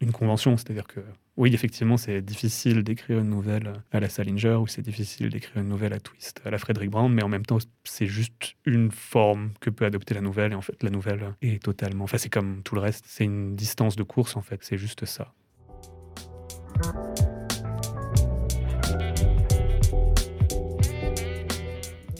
une 0.00 0.10
convention. 0.10 0.56
C'est-à-dire 0.56 0.88
que, 0.88 0.98
oui, 1.36 1.54
effectivement, 1.54 1.96
c'est 1.96 2.22
difficile 2.22 2.82
d'écrire 2.82 3.20
une 3.20 3.30
nouvelle 3.30 3.72
à 3.92 4.00
la 4.00 4.08
Salinger 4.08 4.54
ou 4.56 4.66
c'est 4.66 4.82
difficile 4.82 5.28
d'écrire 5.30 5.62
une 5.62 5.68
nouvelle 5.68 5.92
à 5.92 6.00
Twist, 6.00 6.40
à 6.44 6.50
la 6.50 6.58
Frederick 6.58 6.90
Brown, 6.90 7.12
mais 7.12 7.22
en 7.22 7.28
même 7.28 7.46
temps, 7.46 7.58
c'est 7.84 8.06
juste 8.06 8.56
une 8.66 8.90
forme 8.90 9.50
que 9.60 9.70
peut 9.70 9.84
adopter 9.84 10.14
la 10.14 10.20
nouvelle. 10.22 10.52
Et 10.52 10.56
en 10.56 10.60
fait, 10.60 10.82
la 10.82 10.90
nouvelle 10.90 11.34
est 11.40 11.62
totalement. 11.62 12.04
Enfin, 12.04 12.18
c'est 12.18 12.30
comme 12.30 12.62
tout 12.64 12.74
le 12.74 12.80
reste. 12.80 13.04
C'est 13.06 13.24
une 13.24 13.54
distance 13.54 13.94
de 13.94 14.02
course, 14.02 14.36
en 14.36 14.42
fait. 14.42 14.58
C'est 14.62 14.76
juste 14.78 15.04
ça. 15.04 15.32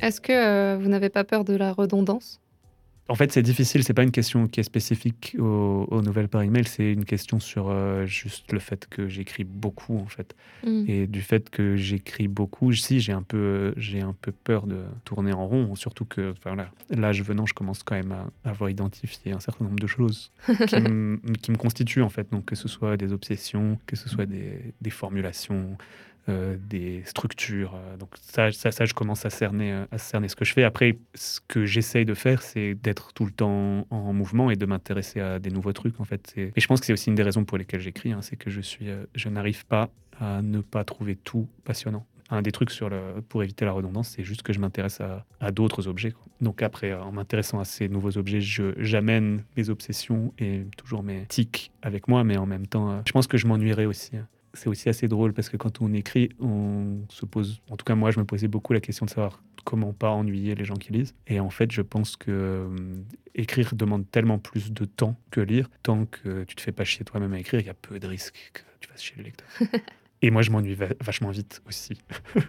Est-ce 0.02 0.20
que 0.20 0.32
euh, 0.32 0.78
vous 0.78 0.88
n'avez 0.88 1.08
pas 1.08 1.24
peur 1.24 1.44
de 1.44 1.54
la 1.54 1.72
redondance? 1.72 2.40
En 3.10 3.16
fait, 3.16 3.32
c'est 3.32 3.42
difficile. 3.42 3.82
C'est 3.82 3.92
pas 3.92 4.04
une 4.04 4.12
question 4.12 4.46
qui 4.46 4.60
est 4.60 4.62
spécifique 4.62 5.34
aux, 5.36 5.84
aux 5.90 6.00
nouvelles 6.00 6.28
par 6.28 6.42
email. 6.42 6.64
C'est 6.64 6.92
une 6.92 7.04
question 7.04 7.40
sur 7.40 7.68
euh, 7.68 8.06
juste 8.06 8.52
le 8.52 8.60
fait 8.60 8.86
que 8.86 9.08
j'écris 9.08 9.42
beaucoup, 9.42 9.98
en 9.98 10.06
fait. 10.06 10.36
Hmm. 10.64 10.84
Et 10.86 11.08
du 11.08 11.20
fait 11.20 11.50
que 11.50 11.74
j'écris 11.74 12.28
beaucoup, 12.28 12.72
si 12.72 13.00
j'ai 13.00 13.12
un 13.12 13.22
peu, 13.22 13.74
j'ai 13.76 14.00
un 14.00 14.14
peu 14.20 14.30
peur 14.30 14.68
de 14.68 14.84
tourner 15.04 15.32
en 15.32 15.44
rond. 15.44 15.74
Surtout 15.74 16.04
que, 16.04 16.30
enfin, 16.30 16.54
voilà, 16.54 16.70
l'âge 16.88 17.20
venant, 17.24 17.46
je 17.46 17.54
commence 17.54 17.82
quand 17.82 17.96
même 17.96 18.12
à 18.12 18.48
avoir 18.48 18.70
identifié 18.70 19.32
un 19.32 19.40
certain 19.40 19.64
nombre 19.64 19.80
de 19.80 19.88
choses 19.88 20.30
qui, 20.68 20.80
me, 20.80 21.18
qui 21.42 21.50
me 21.50 21.56
constituent, 21.56 22.02
en 22.02 22.10
fait. 22.10 22.30
Donc, 22.30 22.44
que 22.44 22.54
ce 22.54 22.68
soit 22.68 22.96
des 22.96 23.12
obsessions, 23.12 23.76
que 23.86 23.96
ce 23.96 24.08
soit 24.08 24.26
des, 24.26 24.72
des 24.80 24.90
formulations. 24.90 25.76
Euh, 26.28 26.56
des 26.58 27.02
structures. 27.04 27.74
euh, 27.74 27.96
donc 27.96 28.10
ça, 28.20 28.52
ça, 28.52 28.70
ça, 28.70 28.84
je 28.84 28.94
commence 28.94 29.24
à 29.26 29.30
cerner, 29.30 29.72
euh, 29.72 29.84
à 29.90 29.98
cerner 29.98 30.28
ce 30.28 30.36
que 30.36 30.44
je 30.44 30.52
fais. 30.52 30.64
Après, 30.64 30.98
ce 31.14 31.40
que 31.48 31.64
j'essaye 31.64 32.04
de 32.04 32.14
faire, 32.14 32.42
c'est 32.42 32.74
d'être 32.74 33.12
tout 33.14 33.24
le 33.24 33.30
temps 33.32 33.86
en 33.90 34.12
mouvement 34.12 34.50
et 34.50 34.56
de 34.56 34.66
m'intéresser 34.66 35.20
à 35.20 35.38
des 35.38 35.50
nouveaux 35.50 35.72
trucs. 35.72 35.98
En 36.00 36.04
fait, 36.04 36.32
et 36.36 36.52
je 36.56 36.66
pense 36.66 36.80
que 36.80 36.86
c'est 36.86 36.92
aussi 36.92 37.08
une 37.08 37.14
des 37.14 37.22
raisons 37.22 37.44
pour 37.44 37.58
lesquelles 37.58 37.80
j'écris, 37.80 38.12
hein, 38.12 38.20
c'est 38.22 38.36
que 38.36 38.50
je 38.50 38.60
suis, 38.60 38.86
je 39.14 39.28
n'arrive 39.28 39.64
pas 39.66 39.90
à 40.18 40.42
ne 40.42 40.60
pas 40.60 40.84
trouver 40.84 41.16
tout 41.16 41.48
passionnant. 41.64 42.06
Un 42.32 42.42
des 42.42 42.52
trucs 42.52 42.70
pour 43.28 43.42
éviter 43.42 43.64
la 43.64 43.72
redondance, 43.72 44.10
c'est 44.10 44.22
juste 44.22 44.42
que 44.42 44.52
je 44.52 44.60
m'intéresse 44.60 45.00
à, 45.40 45.50
d'autres 45.50 45.88
objets. 45.88 46.12
Donc 46.40 46.62
après, 46.62 46.92
en 46.94 47.10
m'intéressant 47.10 47.58
à 47.58 47.64
ces 47.64 47.88
nouveaux 47.88 48.16
objets, 48.18 48.40
je- 48.40 48.72
j'amène 48.76 49.42
mes 49.56 49.68
obsessions 49.68 50.32
et 50.38 50.64
toujours 50.76 51.02
mes 51.02 51.26
tics 51.26 51.72
avec 51.82 52.06
moi, 52.06 52.22
mais 52.22 52.36
en 52.36 52.46
même 52.46 52.68
temps, 52.68 53.02
je 53.04 53.10
pense 53.10 53.26
que 53.26 53.36
je 53.36 53.46
m'ennuierais 53.48 53.86
aussi. 53.86 54.12
C'est 54.54 54.68
aussi 54.68 54.88
assez 54.88 55.08
drôle 55.08 55.32
parce 55.32 55.48
que 55.48 55.56
quand 55.56 55.80
on 55.80 55.92
écrit, 55.92 56.30
on 56.40 56.98
se 57.08 57.24
pose, 57.24 57.60
en 57.70 57.76
tout 57.76 57.84
cas 57.84 57.94
moi, 57.94 58.10
je 58.10 58.18
me 58.18 58.24
posais 58.24 58.48
beaucoup 58.48 58.72
la 58.72 58.80
question 58.80 59.06
de 59.06 59.10
savoir 59.10 59.42
comment 59.64 59.92
pas 59.92 60.10
ennuyer 60.10 60.54
les 60.54 60.64
gens 60.64 60.74
qui 60.74 60.92
lisent. 60.92 61.14
Et 61.28 61.38
en 61.38 61.50
fait, 61.50 61.70
je 61.70 61.82
pense 61.82 62.16
que 62.16 62.30
euh, 62.30 62.68
écrire 63.34 63.74
demande 63.74 64.10
tellement 64.10 64.38
plus 64.38 64.72
de 64.72 64.84
temps 64.84 65.16
que 65.30 65.40
lire. 65.40 65.70
Tant 65.82 66.06
que 66.06 66.44
tu 66.44 66.56
te 66.56 66.60
fais 66.62 66.72
pas 66.72 66.84
chier 66.84 67.04
toi-même 67.04 67.32
à 67.32 67.38
écrire, 67.38 67.60
il 67.60 67.66
y 67.66 67.70
a 67.70 67.74
peu 67.74 68.00
de 68.00 68.06
risques 68.06 68.50
que 68.52 68.62
tu 68.80 68.88
fasses 68.88 69.02
chier 69.02 69.16
le 69.18 69.24
lecteur. 69.24 69.46
Et 70.22 70.30
moi, 70.30 70.42
je 70.42 70.50
m'ennuie 70.50 70.74
va- 70.74 70.88
vachement 71.00 71.30
vite 71.30 71.62
aussi. 71.66 71.94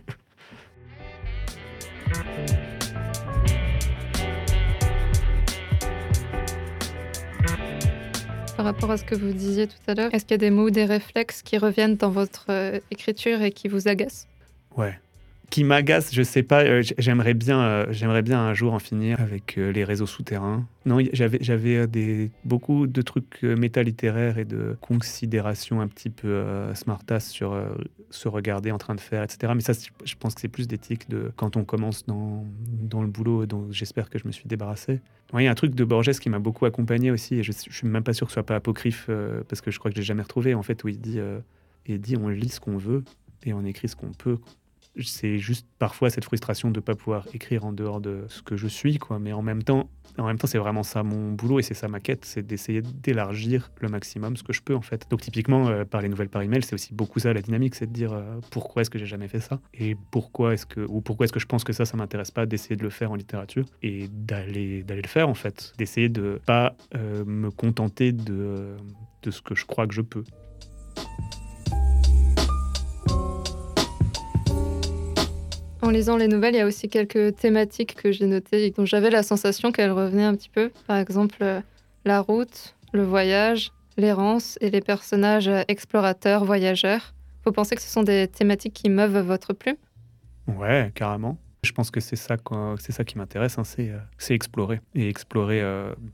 Par 8.61 8.75
rapport 8.75 8.91
à 8.91 8.97
ce 8.97 9.03
que 9.03 9.15
vous 9.15 9.33
disiez 9.33 9.65
tout 9.65 9.73
à 9.87 9.95
l'heure, 9.95 10.13
est-ce 10.13 10.23
qu'il 10.23 10.35
y 10.35 10.35
a 10.35 10.37
des 10.37 10.51
mots 10.51 10.69
des 10.69 10.85
réflexes 10.85 11.41
qui 11.41 11.57
reviennent 11.57 11.95
dans 11.95 12.11
votre 12.11 12.45
euh, 12.49 12.79
écriture 12.91 13.41
et 13.41 13.51
qui 13.51 13.67
vous 13.67 13.87
agacent? 13.87 14.27
Ouais. 14.77 14.99
Qui 15.51 15.65
m'agace, 15.65 16.13
je 16.13 16.23
sais 16.23 16.43
pas. 16.43 16.63
euh, 16.63 16.81
j'aimerais 16.97 17.33
bien, 17.33 17.59
euh, 17.59 17.85
j'aimerais 17.89 18.21
bien 18.21 18.39
un 18.39 18.53
jour 18.53 18.73
en 18.73 18.79
finir 18.79 19.19
avec 19.19 19.57
euh, 19.57 19.73
les 19.73 19.83
réseaux 19.83 20.05
souterrains. 20.05 20.65
Non, 20.85 20.99
j'avais, 21.11 22.31
beaucoup 22.45 22.87
de 22.87 23.01
trucs 23.01 23.43
euh, 23.43 23.57
métalittéraires 23.57 24.37
et 24.37 24.45
de 24.45 24.77
considérations 24.79 25.81
un 25.81 25.89
petit 25.89 26.09
peu 26.09 26.29
euh, 26.29 26.73
smartass 26.73 27.29
sur 27.29 27.53
se 28.11 28.29
regarder 28.29 28.71
en 28.71 28.77
train 28.77 28.95
de 28.95 29.01
faire, 29.01 29.23
etc. 29.23 29.51
Mais 29.53 29.59
ça, 29.59 29.73
je 29.73 30.15
pense 30.17 30.35
que 30.35 30.39
c'est 30.39 30.47
plus 30.47 30.69
d'éthique 30.69 31.09
de 31.09 31.33
quand 31.35 31.57
on 31.57 31.65
commence 31.65 32.05
dans, 32.05 32.45
le 33.01 33.07
boulot, 33.09 33.45
dont 33.45 33.67
j'espère 33.71 34.09
que 34.09 34.17
je 34.17 34.27
me 34.27 34.31
suis 34.31 34.47
débarrassé. 34.47 35.01
Il 35.33 35.41
y 35.41 35.47
a 35.47 35.51
un 35.51 35.55
truc 35.55 35.75
de 35.75 35.83
Borges 35.83 36.17
qui 36.19 36.29
m'a 36.29 36.39
beaucoup 36.39 36.65
accompagné 36.65 37.11
aussi, 37.11 37.35
et 37.35 37.43
je, 37.43 37.51
je 37.51 37.75
suis 37.75 37.87
même 37.87 38.03
pas 38.03 38.13
sûr 38.13 38.25
que 38.27 38.31
ce 38.31 38.35
soit 38.35 38.45
pas 38.45 38.55
apocryphe 38.55 39.09
parce 39.49 39.59
que 39.59 39.69
je 39.69 39.79
crois 39.79 39.91
que 39.91 39.95
je 39.95 40.01
l'ai 40.01 40.05
jamais 40.05 40.23
retrouvé 40.23 40.53
en 40.53 40.63
fait 40.63 40.81
où 40.85 40.87
il 40.87 41.01
dit, 41.01 41.19
il 41.87 41.99
dit 41.99 42.15
on 42.15 42.29
lit 42.29 42.49
ce 42.49 42.61
qu'on 42.61 42.77
veut 42.77 43.03
et 43.43 43.53
on 43.53 43.65
écrit 43.65 43.89
ce 43.89 43.97
qu'on 43.97 44.11
peut. 44.11 44.37
C'est 44.99 45.37
juste 45.37 45.67
parfois 45.79 46.09
cette 46.09 46.25
frustration 46.25 46.69
de 46.69 46.79
ne 46.79 46.81
pas 46.81 46.95
pouvoir 46.95 47.25
écrire 47.33 47.65
en 47.65 47.71
dehors 47.71 48.01
de 48.01 48.25
ce 48.27 48.41
que 48.41 48.57
je 48.57 48.67
suis, 48.67 48.97
quoi. 48.97 49.19
Mais 49.19 49.33
en 49.33 49.41
même 49.41 49.63
temps, 49.63 49.89
en 50.17 50.27
même 50.27 50.37
temps, 50.37 50.47
c'est 50.47 50.57
vraiment 50.57 50.83
ça 50.83 51.03
mon 51.03 51.31
boulot 51.31 51.59
et 51.59 51.63
c'est 51.63 51.73
ça 51.73 51.87
ma 51.87 51.99
quête, 51.99 52.25
c'est 52.25 52.45
d'essayer 52.45 52.81
d'élargir 52.81 53.71
le 53.79 53.87
maximum 53.87 54.35
ce 54.35 54.43
que 54.43 54.53
je 54.53 54.61
peux 54.61 54.75
en 54.75 54.81
fait. 54.81 55.05
Donc 55.09 55.21
typiquement, 55.21 55.67
euh, 55.67 55.85
par 55.85 56.01
les 56.01 56.09
nouvelles 56.09 56.29
par 56.29 56.41
email, 56.41 56.63
c'est 56.63 56.73
aussi 56.73 56.93
beaucoup 56.93 57.19
ça 57.19 57.33
la 57.33 57.41
dynamique, 57.41 57.75
c'est 57.75 57.87
de 57.87 57.93
dire 57.93 58.13
euh, 58.13 58.39
pourquoi 58.51 58.81
est-ce 58.81 58.89
que 58.89 58.99
j'ai 58.99 59.05
jamais 59.05 59.27
fait 59.27 59.39
ça 59.39 59.59
et 59.73 59.95
pourquoi 60.11 60.53
est-ce 60.53 60.65
que 60.65 60.81
ou 60.81 61.01
pourquoi 61.01 61.25
est-ce 61.25 61.33
que 61.33 61.39
je 61.39 61.45
pense 61.45 61.63
que 61.63 61.73
ça, 61.73 61.85
ça 61.85 61.97
m'intéresse 61.97 62.31
pas, 62.31 62.45
d'essayer 62.45 62.75
de 62.75 62.83
le 62.83 62.89
faire 62.89 63.11
en 63.11 63.15
littérature 63.15 63.65
et 63.81 64.07
d'aller 64.09 64.83
d'aller 64.83 65.01
le 65.01 65.07
faire 65.07 65.29
en 65.29 65.33
fait, 65.33 65.73
d'essayer 65.77 66.09
de 66.09 66.41
pas 66.45 66.75
euh, 66.95 67.23
me 67.25 67.49
contenter 67.49 68.11
de 68.11 68.75
de 69.23 69.31
ce 69.31 69.41
que 69.41 69.55
je 69.55 69.65
crois 69.65 69.87
que 69.87 69.93
je 69.93 70.01
peux. 70.01 70.23
Lisant 75.91 76.17
les 76.17 76.27
nouvelles, 76.27 76.55
il 76.55 76.57
y 76.57 76.61
a 76.61 76.65
aussi 76.65 76.89
quelques 76.89 77.35
thématiques 77.35 77.95
que 77.95 78.11
j'ai 78.11 78.25
notées 78.25 78.65
et 78.65 78.71
dont 78.71 78.85
j'avais 78.85 79.09
la 79.09 79.23
sensation 79.23 79.71
qu'elles 79.71 79.91
revenaient 79.91 80.23
un 80.23 80.35
petit 80.35 80.49
peu. 80.49 80.71
Par 80.87 80.97
exemple, 80.97 81.37
euh, 81.41 81.61
la 82.05 82.21
route, 82.21 82.75
le 82.93 83.03
voyage, 83.03 83.71
l'errance 83.97 84.57
et 84.61 84.69
les 84.69 84.81
personnages 84.81 85.47
euh, 85.47 85.61
explorateurs, 85.67 86.45
voyageurs. 86.45 87.13
Vous 87.45 87.51
pensez 87.51 87.75
que 87.75 87.81
ce 87.81 87.89
sont 87.89 88.03
des 88.03 88.27
thématiques 88.27 88.73
qui 88.73 88.89
meuvent 88.89 89.19
votre 89.19 89.53
plume 89.53 89.75
Ouais, 90.47 90.91
carrément. 90.95 91.37
Je 91.63 91.73
pense 91.73 91.91
que 91.91 91.99
c'est 91.99 92.15
ça, 92.15 92.37
c'est 92.79 92.91
ça 92.91 93.03
qui 93.03 93.19
m'intéresse, 93.19 93.59
hein, 93.59 93.63
c'est, 93.63 94.33
explorer. 94.33 94.81
Et 94.95 95.07
explorer 95.07 95.63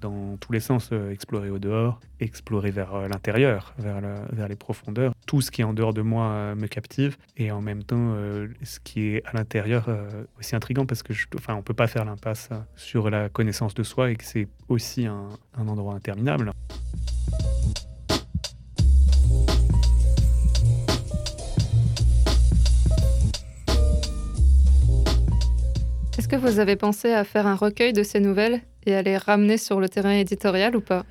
dans 0.02 0.36
tous 0.38 0.52
les 0.52 0.60
sens, 0.60 0.92
explorer 1.10 1.50
au 1.50 1.58
dehors, 1.58 2.02
explorer 2.20 2.70
vers 2.70 3.08
l'intérieur, 3.08 3.74
vers, 3.78 4.48
les 4.50 4.56
profondeurs. 4.58 5.14
Tout 5.26 5.40
ce 5.40 5.50
qui 5.50 5.62
est 5.62 5.64
en 5.64 5.74
dehors 5.74 5.94
de 5.94 6.02
moi 6.02 6.54
me 6.56 6.68
captive. 6.68 7.16
Et 7.38 7.50
en 7.52 7.62
même 7.62 7.84
temps, 7.84 8.14
ce 8.62 8.80
qui 8.82 9.16
est 9.16 9.26
à 9.26 9.34
l'intérieur 9.34 9.90
aussi 10.38 10.54
intrigant 10.56 10.86
parce 10.86 11.02
que, 11.02 11.14
enfin, 11.38 11.56
on 11.56 11.62
peut 11.62 11.74
pas 11.74 11.88
faire 11.88 12.04
l'impasse 12.04 12.50
sur 12.76 13.10
la 13.10 13.30
connaissance 13.30 13.74
de 13.74 13.84
soi 13.84 14.12
et 14.12 14.16
que 14.18 14.26
c'est 14.26 14.50
aussi 14.68 15.06
un 15.06 15.68
endroit 15.68 15.96
interminable. 15.96 16.52
Est-ce 26.18 26.28
que 26.28 26.36
vous 26.36 26.58
avez 26.58 26.76
pensé 26.76 27.12
à 27.12 27.24
faire 27.24 27.46
un 27.46 27.54
recueil 27.54 27.94
de 27.94 28.02
ces 28.02 28.20
nouvelles 28.20 28.62
et 28.88 28.96
à 28.96 29.04
les 29.04 29.18
ramener 29.18 29.58
sur 29.58 29.80
le 29.80 29.88
terrain 29.88 30.14
éditorial 30.14 30.76
ou 30.76 30.82
pas? 30.82 31.06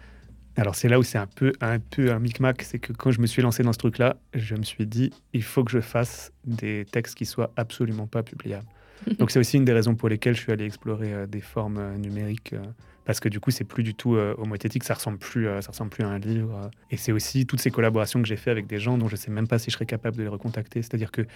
Alors 0.57 0.75
c'est 0.75 0.89
là 0.89 0.99
où 0.99 1.05
c'est 1.05 1.19
un 1.19 1.29
peu, 1.29 1.53
un 1.61 1.79
peu 1.79 2.11
un 2.11 2.19
micmac, 2.19 2.63
c'est 2.63 2.81
que 2.81 2.93
quand 2.93 3.13
je 3.13 3.21
me 3.21 3.27
suis 3.27 3.41
lancé 3.41 3.63
dans 3.63 3.73
ce 3.73 3.79
truc-là, 3.79 4.17
je 4.35 4.57
me 4.57 4.65
suis 4.65 4.85
dit, 4.85 5.13
il 5.33 5.45
faut 5.45 5.63
que 5.63 5.71
je 5.71 5.81
fasse 5.81 6.33
des 6.45 6.87
textes 6.91 7.15
qui 7.15 7.25
soient 7.25 7.53
absolument 7.57 8.09
pas 8.09 8.25
publiables. 8.25 8.67
Donc 9.19 9.31
c'est 9.31 9.39
aussi 9.39 9.59
une 9.59 9.65
des 9.65 9.73
raisons 9.73 9.95
pour 9.95 10.09
lesquelles 10.09 10.35
je 10.35 10.41
suis 10.41 10.53
allé 10.53 10.65
explorer 10.65 11.13
euh, 11.13 11.27
des 11.27 11.41
formes 11.41 11.79
euh, 11.79 11.97
numériques 11.97 12.55
euh, 12.55 12.65
parce 13.07 13.21
que 13.21 13.29
du 13.29 13.41
coup 13.41 13.51
c'est 13.51 13.65
plus 13.65 13.83
du 13.83 13.95
tout 13.95 14.17
homothétique, 14.17 14.85
ça 14.85 14.95
ressemble 14.95 15.19
plus, 15.19 15.47
ça 15.63 15.71
ressemble 15.71 15.91
plus 15.91 16.05
à 16.05 16.09
un 16.09 16.19
livre. 16.19 16.71
et 16.91 16.97
c'est 16.97 17.13
aussi 17.13 17.47
toutes 17.47 17.61
ces 17.61 17.71
collaborations 17.71 18.21
que 18.21 18.29
j'ai 18.29 18.37
fait 18.37 18.51
avec 18.51 18.67
des 18.67 18.79
gens 18.79 18.99
dont 18.99 19.09
je 19.09 19.17
sais 19.17 19.31
même 19.31 19.49
pas 19.49 19.59
si 19.59 19.71
je 19.71 19.77
serais 19.77 19.87
capable 19.87 20.17
de 20.17 20.23
les 20.23 20.29
recontacter. 20.29 20.83
C'est-à-dire 20.83 21.11
que 21.11 21.27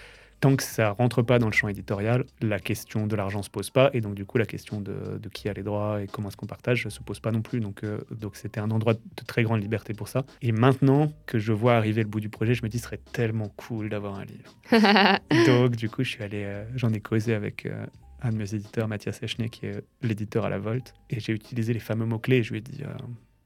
tant 0.40 0.56
que 0.56 0.62
ça 0.62 0.90
rentre 0.90 1.22
pas 1.22 1.38
dans 1.38 1.46
le 1.46 1.52
champ 1.52 1.68
éditorial, 1.68 2.24
la 2.40 2.58
question 2.58 3.06
de 3.06 3.14
l'argent 3.14 3.42
se 3.42 3.50
pose 3.50 3.70
pas, 3.70 3.90
et 3.92 4.00
donc 4.00 4.14
du 4.14 4.24
coup 4.24 4.38
la 4.38 4.46
question 4.46 4.80
de, 4.80 5.20
qui 5.32 5.48
a 5.48 5.52
les 5.52 5.62
droits 5.62 6.02
et 6.02 6.06
comment 6.06 6.28
est-ce 6.28 6.36
qu'on 6.36 6.46
partage 6.46 6.88
se 6.88 7.00
pose 7.00 7.20
pas 7.20 7.30
non 7.30 7.42
plus. 7.42 7.60
Donc 7.60 7.84
euh, 7.84 8.00
donc 8.10 8.36
c'était 8.36 8.60
un 8.60 8.70
endroit 8.70 8.94
de 8.94 9.24
très 9.26 9.42
grande 9.42 9.60
liberté 9.60 9.92
pour 9.92 10.08
ça. 10.08 10.24
Et 10.42 10.52
maintenant 10.52 11.12
que 11.26 11.38
je 11.38 11.52
vois 11.52 11.76
arriver 11.76 12.02
le 12.02 12.08
bout 12.08 12.20
du 12.20 12.30
projet, 12.30 12.54
je 12.54 12.62
me 12.62 12.68
dis 12.68 12.78
ce 12.78 12.84
serait 12.84 13.00
tellement 13.12 13.48
cool 13.56 13.90
d'avoir 13.90 14.18
un 14.18 14.24
livre. 14.24 14.56
donc 15.46 15.76
du 15.76 15.88
coup 15.88 16.02
je 16.02 16.10
suis 16.10 16.22
allé, 16.22 16.44
euh, 16.44 16.64
j'en 16.74 16.92
ai 16.92 17.00
causé 17.00 17.34
avec 17.34 17.66
euh, 17.66 17.86
un 18.22 18.30
de 18.30 18.36
mes 18.36 18.54
éditeurs, 18.54 18.88
Mathias 18.88 19.22
Echner, 19.22 19.48
qui 19.48 19.66
est 19.66 19.82
l'éditeur 20.02 20.44
à 20.44 20.50
la 20.50 20.58
Volte, 20.58 20.94
et 21.08 21.20
j'ai 21.20 21.32
utilisé 21.32 21.72
les 21.72 21.80
fameux 21.80 22.06
mots 22.06 22.18
clés. 22.18 22.42
Je 22.42 22.52
lui 22.52 22.58
ai 22.58 22.62
dit 22.62 22.82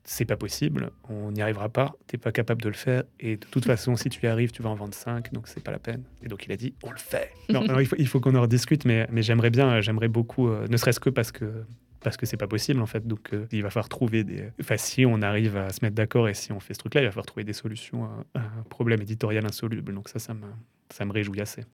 c'est 0.05 0.27
pas 0.27 0.37
possible, 0.37 0.91
on 1.09 1.33
n'y 1.33 1.41
arrivera 1.41 1.71
pas, 1.71 1.95
t'es 2.07 2.19
pas 2.19 2.31
capable 2.31 2.63
de 2.63 2.69
le 2.69 2.75
faire, 2.75 3.05
et 3.19 3.37
de 3.37 3.47
toute 3.47 3.65
façon, 3.65 3.97
si 3.97 4.11
tu 4.11 4.25
y 4.25 4.29
arrives, 4.29 4.53
tu 4.53 4.63
vas 4.63 4.69
en 4.69 4.75
vendre 4.75 4.95
5, 4.95 5.33
donc 5.33 5.49
c'est 5.49 5.63
pas 5.63 5.73
la 5.73 5.79
peine. 5.79 6.05
Et 6.23 6.29
donc 6.29 6.45
il 6.45 6.53
a 6.53 6.57
dit, 6.57 6.75
on 6.83 6.91
le 6.91 6.99
fait. 6.99 7.31
Non, 7.49 7.65
il 7.99 8.09
faut, 8.09 8.21
qu'on 8.21 8.35
en 8.35 8.43
rediscute, 8.43 8.85
mais, 8.85 9.07
mais 9.11 9.23
j'aimerais 9.23 9.51
bien, 9.51 9.81
j'aimerais 9.81 10.09
beaucoup, 10.09 10.49
euh, 10.49 10.67
ne 10.69 10.77
serait-ce 10.77 11.01
que 11.01 11.11
parce 11.11 11.33
que 11.33 11.65
parce 12.03 12.19
que 12.19 12.27
c'est 12.27 12.37
pas 12.37 12.47
possible 12.47 12.83
en 12.83 12.87
fait. 12.87 13.07
Donc 13.07 13.33
euh, 13.33 13.47
il 13.51 13.63
va 13.63 13.71
falloir 13.71 13.89
trouver 13.89 14.25
des. 14.25 14.51
Enfin, 14.61 14.77
si 14.77 15.07
on 15.07 15.23
arrive 15.23 15.57
à 15.57 15.71
se 15.71 15.83
mettre 15.83 15.97
d'accord 15.97 16.29
et 16.29 16.35
si 16.35 16.53
on 16.53 16.61
fait 16.61 16.75
ce 16.75 16.81
truc-là, 16.81 17.01
il 17.01 17.05
va 17.05 17.11
falloir 17.11 17.25
trouver 17.25 17.45
des 17.45 17.55
solutions 17.55 18.05
à, 18.35 18.41
un 18.41 18.63
problème 18.69 19.01
éditorial 19.01 19.47
insoluble. 19.47 19.95
Donc 19.95 20.11
ça, 20.11 20.19
ça 20.19 20.35
me, 20.35 20.47
ça 20.91 21.07
me 21.07 21.13
réjouit 21.13 21.41
assez. 21.41 21.65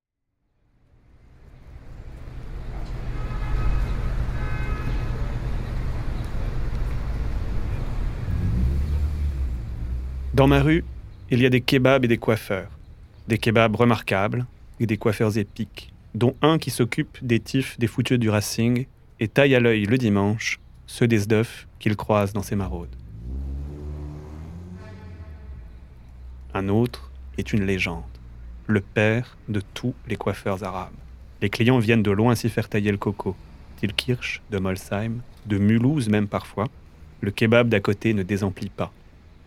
Dans 10.40 10.46
ma 10.46 10.62
rue, 10.62 10.84
il 11.30 11.42
y 11.42 11.44
a 11.44 11.50
des 11.50 11.60
kebabs 11.60 12.06
et 12.06 12.08
des 12.08 12.16
coiffeurs. 12.16 12.70
Des 13.28 13.36
kebabs 13.36 13.76
remarquables 13.76 14.46
et 14.80 14.86
des 14.86 14.96
coiffeurs 14.96 15.36
épiques, 15.36 15.92
dont 16.14 16.34
un 16.40 16.56
qui 16.56 16.70
s'occupe 16.70 17.18
des 17.20 17.40
tifs 17.40 17.78
des 17.78 17.86
fouteux 17.86 18.16
du 18.16 18.30
Racing 18.30 18.86
et 19.20 19.28
taille 19.28 19.54
à 19.54 19.60
l'œil 19.60 19.84
le 19.84 19.98
dimanche 19.98 20.58
ceux 20.86 21.06
des 21.06 21.18
SDUF 21.18 21.68
qu'il 21.78 21.94
croise 21.94 22.32
dans 22.32 22.40
ses 22.42 22.56
maraudes. 22.56 22.96
Un 26.54 26.70
autre 26.70 27.10
est 27.36 27.52
une 27.52 27.66
légende, 27.66 28.02
le 28.66 28.80
père 28.80 29.36
de 29.50 29.60
tous 29.74 29.92
les 30.08 30.16
coiffeurs 30.16 30.64
arabes. 30.64 30.96
Les 31.42 31.50
clients 31.50 31.80
viennent 31.80 32.02
de 32.02 32.12
loin 32.12 32.34
s'y 32.34 32.48
faire 32.48 32.70
tailler 32.70 32.92
le 32.92 32.96
coco. 32.96 33.36
Tilkirch, 33.76 34.40
de 34.50 34.56
Molsheim, 34.56 35.20
de 35.44 35.58
Mulhouse 35.58 36.08
même 36.08 36.28
parfois. 36.28 36.68
Le 37.20 37.30
kebab 37.30 37.68
d'à 37.68 37.80
côté 37.80 38.14
ne 38.14 38.22
désemplit 38.22 38.70
pas. 38.70 38.90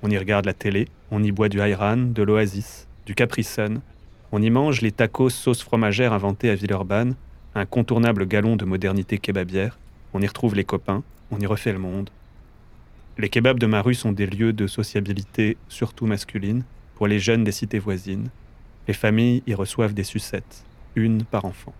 On 0.06 0.10
y 0.10 0.18
regarde 0.18 0.46
la 0.46 0.54
télé, 0.54 0.90
on 1.12 1.24
y 1.24 1.32
boit 1.32 1.48
du 1.48 1.62
Ayran, 1.62 1.96
de 1.96 2.24
l'Oasis, 2.24 2.90
du 3.06 3.16
Capri. 3.16 3.48
On 4.34 4.42
y 4.42 4.50
mange 4.50 4.82
les 4.82 4.92
tacos 4.92 5.30
sauce 5.30 5.64
fromagère 5.64 6.12
inventés 6.12 6.50
à 6.50 6.56
Villeurbanne, 6.56 7.16
un 7.56 7.66
contournable 7.66 8.28
galon 8.28 8.58
de 8.58 8.66
modernité 8.66 9.18
kebabière. 9.18 9.80
On 10.14 10.22
y 10.22 10.28
retrouve 10.28 10.56
les 10.56 10.66
copains, 10.66 11.04
on 11.32 11.40
y 11.40 11.46
refait 11.46 11.72
le 11.72 11.80
monde. 11.80 12.10
Les 13.18 13.30
kebabs 13.30 13.60
de 13.60 13.66
ma 13.66 13.82
rue 13.82 13.96
sont 13.96 14.12
des 14.12 14.26
lieux 14.26 14.52
de 14.52 14.68
sociabilité, 14.68 15.56
surtout 15.70 16.06
masculine, 16.06 16.66
pour 16.96 17.08
les 17.08 17.20
jeunes 17.20 17.46
des 17.46 17.54
cités 17.54 17.80
voisines. 17.80 18.30
Les 18.90 18.94
familles 18.94 19.42
y 19.48 19.54
reçoivent 19.54 19.94
des 19.94 20.04
sucettes, 20.04 20.66
une 20.96 21.24
par 21.24 21.46
enfant. 21.46 21.74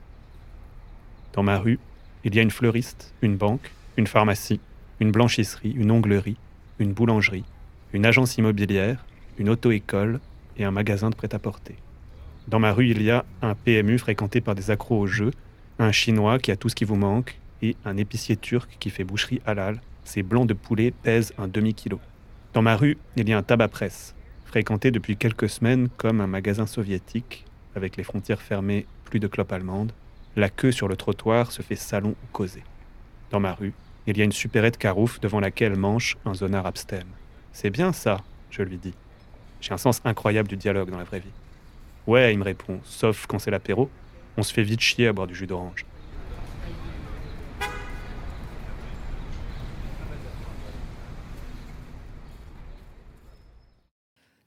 Dans 1.34 1.44
ma 1.44 1.58
rue, 1.58 1.78
il 2.24 2.34
y 2.34 2.40
a 2.40 2.42
une 2.42 2.52
fleuriste, 2.52 3.14
une 3.22 3.36
banque, 3.36 3.70
une 3.98 4.08
pharmacie, 4.08 4.62
une 5.02 5.12
blanchisserie, 5.12 5.72
une 5.72 5.92
onglerie, 5.92 6.38
une 6.80 6.94
boulangerie, 6.94 7.44
une 7.94 8.08
agence 8.08 8.38
immobilière, 8.38 9.06
une 9.38 9.50
auto-école 9.50 10.20
et 10.58 10.66
un 10.66 10.72
magasin 10.72 11.12
de 11.12 11.16
prêt-à-porter. 11.16 11.76
Dans 12.48 12.60
ma 12.60 12.74
rue, 12.74 12.90
il 12.90 13.02
y 13.02 13.12
a 13.12 13.24
un 13.42 13.56
PMU 13.56 14.00
fréquenté 14.00 14.42
par 14.42 14.56
des 14.56 14.72
accros 14.72 15.00
au 15.00 15.08
jeu, 15.08 15.32
un 15.80 15.92
chinois 15.92 16.40
qui 16.40 16.52
a 16.52 16.56
tout 16.56 16.70
ce 16.70 16.76
qui 16.76 16.86
vous 16.86 16.96
manque 16.96 17.40
et 17.62 17.78
un 17.86 17.96
épicier 17.96 18.36
turc 18.36 18.76
qui 18.80 18.90
fait 18.90 19.04
boucherie 19.04 19.42
halal. 19.46 19.80
Ces 20.04 20.24
blancs 20.24 20.48
de 20.48 20.54
poulet 20.54 20.92
pèsent 20.92 21.34
un 21.38 21.48
demi-kilo. 21.48 22.00
Dans 22.54 22.62
ma 22.62 22.76
rue, 22.76 22.98
il 23.16 23.30
y 23.30 23.34
a 23.34 23.38
un 23.38 23.44
tabac 23.44 23.70
presse, 23.70 24.16
fréquenté 24.46 24.92
depuis 24.92 25.16
quelques 25.16 25.50
semaines 25.50 25.88
comme 25.96 26.20
un 26.20 26.28
magasin 26.28 26.66
soviétique, 26.66 27.46
avec 27.76 27.96
les 27.96 28.04
frontières 28.04 28.42
fermées, 28.42 28.86
plus 29.06 29.20
de 29.20 29.28
clopes 29.28 29.54
allemandes. 29.54 29.94
La 30.36 30.50
queue 30.50 30.72
sur 30.72 30.88
le 30.88 30.98
trottoir 30.98 31.52
se 31.52 31.62
fait 31.62 31.76
salon 31.76 32.10
ou 32.24 32.28
causer. 32.32 32.64
Dans 33.32 33.40
ma 33.40 33.54
rue, 33.54 33.74
il 34.08 34.18
y 34.18 34.22
a 34.22 34.26
une 34.26 34.32
supérette 34.32 34.78
carouf 34.78 35.20
devant 35.22 35.40
laquelle 35.40 35.76
manche 35.76 36.18
un 36.26 36.34
zonard 36.34 36.66
abstème. 36.66 37.08
C'est 37.54 37.70
bien 37.70 37.94
ça, 37.94 38.22
je 38.50 38.64
lui 38.64 38.78
dis. 38.78 38.94
J'ai 39.62 39.74
un 39.74 39.78
sens 39.78 40.02
incroyable 40.04 40.50
du 40.50 40.58
dialogue 40.58 40.90
dans 40.90 40.98
la 40.98 41.04
vraie 41.04 41.20
vie. 41.20 41.32
Ouais, 42.08 42.34
il 42.34 42.40
me 42.40 42.44
répond, 42.44 42.80
sauf 42.84 43.28
quand 43.28 43.40
c'est 43.40 43.52
l'apéro, 43.52 43.90
on 44.36 44.44
se 44.44 44.52
fait 44.52 44.64
vite 44.64 44.82
chier 44.82 45.08
à 45.08 45.14
boire 45.14 45.28
du 45.28 45.36
jus 45.36 45.48
d'orange. 45.48 45.86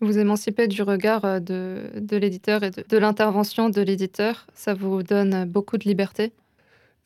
Vous 0.01 0.19
émancipez 0.19 0.69
du 0.69 0.83
regard 0.83 1.25
euh, 1.25 1.41
de, 1.41 2.17
l'éditeur 2.17 2.63
et 2.65 2.71
de, 2.71 2.85
de 2.87 2.99
l'intervention 2.99 3.71
de 3.71 3.81
l'éditeur. 3.81 4.47
Ça 4.53 4.75
vous 4.75 5.03
donne 5.03 5.47
beaucoup 5.47 5.79
de 5.79 5.85
liberté? 5.85 6.33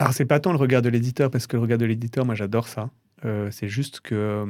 Alors, 0.00 0.12
c'est 0.12 0.24
pas 0.24 0.40
tant 0.40 0.50
le 0.50 0.58
regard 0.58 0.82
de 0.82 0.88
l'éditeur, 0.88 1.30
parce 1.30 1.46
que 1.46 1.56
le 1.56 1.62
regard 1.62 1.78
de 1.78 1.84
l'éditeur, 1.84 2.24
moi, 2.24 2.34
j'adore 2.34 2.66
ça. 2.66 2.90
Euh, 3.24 3.50
c'est 3.50 3.68
juste 3.68 4.00
que 4.00 4.14
euh, 4.14 4.46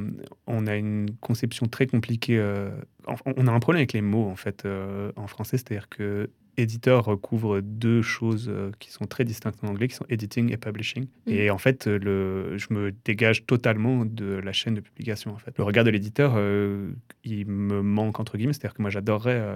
on 0.46 0.66
a 0.66 0.76
une 0.76 1.10
conception 1.20 1.66
très 1.66 1.86
compliquée. 1.86 2.38
Euh, 2.38 2.70
on 3.36 3.46
a 3.46 3.52
un 3.52 3.60
problème 3.60 3.80
avec 3.80 3.92
les 3.92 4.02
mots 4.02 4.28
en 4.28 4.36
fait 4.36 4.66
en 5.16 5.26
français, 5.26 5.56
c'est-à-dire 5.56 5.88
que 5.88 6.30
éditeur 6.56 7.04
recouvre 7.04 7.60
deux 7.60 8.02
choses 8.02 8.48
euh, 8.48 8.70
qui 8.78 8.90
sont 8.90 9.06
très 9.06 9.24
distinctes 9.24 9.62
en 9.62 9.68
anglais, 9.68 9.88
qui 9.88 9.94
sont 9.94 10.06
editing 10.08 10.52
et 10.52 10.56
publishing. 10.56 11.04
Mm. 11.26 11.30
Et 11.30 11.50
en 11.50 11.58
fait, 11.58 11.86
le, 11.86 12.56
je 12.56 12.66
me 12.70 12.92
dégage 13.04 13.46
totalement 13.46 14.04
de 14.04 14.26
la 14.26 14.52
chaîne 14.52 14.74
de 14.74 14.80
publication. 14.80 15.32
En 15.32 15.38
fait. 15.38 15.56
Le 15.56 15.64
regard 15.64 15.84
de 15.84 15.90
l'éditeur, 15.90 16.34
euh, 16.36 16.90
il 17.24 17.46
me 17.46 17.82
manque 17.82 18.20
entre 18.20 18.36
guillemets. 18.36 18.52
C'est-à-dire 18.52 18.74
que 18.74 18.82
moi, 18.82 18.90
j'adorerais 18.90 19.40
euh, 19.40 19.54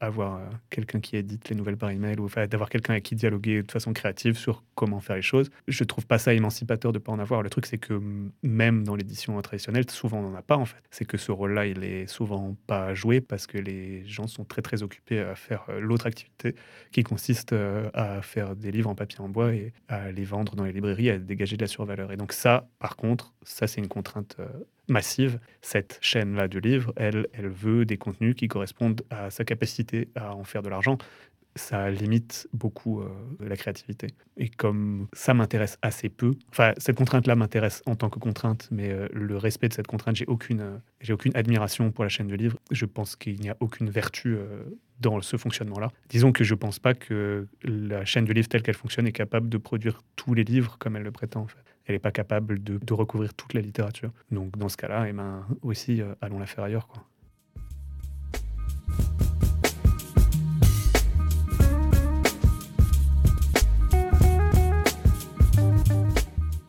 avoir 0.00 0.40
quelqu'un 0.70 1.00
qui 1.00 1.16
édite 1.16 1.48
les 1.48 1.56
nouvelles 1.56 1.76
par 1.76 1.90
email 1.90 2.18
ou 2.18 2.28
d'avoir 2.48 2.68
quelqu'un 2.68 2.94
avec 2.94 3.04
qui 3.04 3.14
dialoguer 3.14 3.62
de 3.62 3.70
façon 3.70 3.92
créative 3.92 4.36
sur 4.36 4.62
comment 4.74 5.00
faire 5.00 5.16
les 5.16 5.22
choses. 5.22 5.50
Je 5.68 5.84
trouve 5.84 6.06
pas 6.06 6.18
ça 6.18 6.34
émancipateur 6.34 6.92
de 6.92 6.98
pas 6.98 7.12
en 7.12 7.18
avoir. 7.18 7.42
Le 7.42 7.50
truc, 7.50 7.66
c'est 7.66 7.78
que 7.78 8.00
même 8.42 8.84
dans 8.84 8.96
l'édition 8.96 9.40
traditionnelle, 9.42 9.88
souvent 9.90 10.18
on 10.18 10.30
n'en 10.30 10.36
a 10.36 10.42
pas 10.42 10.56
en 10.56 10.64
fait. 10.64 10.82
C'est 10.90 11.04
que 11.04 11.16
ce 11.16 11.32
rôle-là, 11.32 11.66
il 11.66 11.84
est 11.84 12.06
souvent 12.06 12.56
pas 12.66 12.94
joué 12.94 13.20
parce 13.20 13.46
que 13.46 13.58
les 13.58 14.06
gens 14.06 14.26
sont 14.26 14.44
très 14.44 14.62
très 14.62 14.82
occupés 14.82 15.20
à 15.20 15.34
faire 15.34 15.66
l'autre 15.80 16.06
activité 16.06 16.43
qui 16.92 17.02
consiste 17.02 17.52
euh, 17.52 17.90
à 17.94 18.22
faire 18.22 18.56
des 18.56 18.70
livres 18.70 18.90
en 18.90 18.94
papier 18.94 19.20
en 19.20 19.28
bois 19.28 19.54
et 19.54 19.72
à 19.88 20.10
les 20.10 20.24
vendre 20.24 20.56
dans 20.56 20.64
les 20.64 20.72
librairies, 20.72 21.10
à 21.10 21.18
dégager 21.18 21.56
de 21.56 21.62
la 21.62 21.68
survaleur. 21.68 22.12
Et 22.12 22.16
donc 22.16 22.32
ça, 22.32 22.68
par 22.78 22.96
contre, 22.96 23.34
ça 23.42 23.66
c'est 23.66 23.80
une 23.80 23.88
contrainte 23.88 24.36
euh, 24.40 24.46
massive. 24.88 25.38
Cette 25.62 25.98
chaîne-là 26.00 26.48
du 26.48 26.60
livre, 26.60 26.92
elle, 26.96 27.26
elle 27.32 27.48
veut 27.48 27.84
des 27.84 27.96
contenus 27.96 28.34
qui 28.34 28.48
correspondent 28.48 29.02
à 29.10 29.30
sa 29.30 29.44
capacité 29.44 30.08
à 30.14 30.34
en 30.34 30.44
faire 30.44 30.62
de 30.62 30.68
l'argent 30.68 30.98
ça 31.56 31.90
limite 31.90 32.48
beaucoup 32.52 33.00
euh, 33.00 33.08
la 33.40 33.56
créativité. 33.56 34.08
Et 34.36 34.48
comme 34.48 35.06
ça 35.12 35.34
m'intéresse 35.34 35.78
assez 35.82 36.08
peu, 36.08 36.34
enfin, 36.50 36.72
cette 36.78 36.96
contrainte-là 36.96 37.36
m'intéresse 37.36 37.82
en 37.86 37.94
tant 37.94 38.10
que 38.10 38.18
contrainte, 38.18 38.68
mais 38.70 38.92
le 39.12 39.36
respect 39.36 39.68
de 39.68 39.74
cette 39.74 39.86
contrainte, 39.86 40.16
j'ai 40.16 40.26
aucune, 40.26 40.80
j'ai 41.00 41.12
aucune 41.12 41.36
admiration 41.36 41.92
pour 41.92 42.04
la 42.04 42.10
chaîne 42.10 42.26
de 42.26 42.34
livres. 42.34 42.58
Je 42.70 42.84
pense 42.84 43.16
qu'il 43.16 43.40
n'y 43.40 43.48
a 43.48 43.56
aucune 43.60 43.90
vertu 43.90 44.36
dans 45.00 45.20
ce 45.20 45.36
fonctionnement-là. 45.36 45.90
Disons 46.08 46.32
que 46.32 46.44
je 46.44 46.54
ne 46.54 46.58
pense 46.58 46.78
pas 46.78 46.94
que 46.94 47.46
la 47.62 48.04
chaîne 48.04 48.24
du 48.24 48.32
livre 48.32 48.48
telle 48.48 48.62
qu'elle 48.62 48.74
fonctionne 48.74 49.06
est 49.06 49.12
capable 49.12 49.48
de 49.48 49.58
produire 49.58 50.02
tous 50.16 50.34
les 50.34 50.44
livres 50.44 50.76
comme 50.78 50.96
elle 50.96 51.02
le 51.02 51.12
prétend. 51.12 51.46
Elle 51.86 51.96
n'est 51.96 52.00
pas 52.00 52.12
capable 52.12 52.62
de, 52.62 52.94
recouvrir 52.94 53.34
toute 53.34 53.54
la 53.54 53.60
littérature. 53.60 54.10
Donc 54.30 54.56
dans 54.56 54.68
ce 54.68 54.76
cas-là, 54.76 55.06
eh 55.08 55.12
ben, 55.12 55.46
aussi, 55.62 56.00
euh, 56.00 56.14
allons 56.20 56.38
la 56.38 56.46
faire 56.46 56.64
ailleurs. 56.64 56.86
Quoi. 56.86 57.04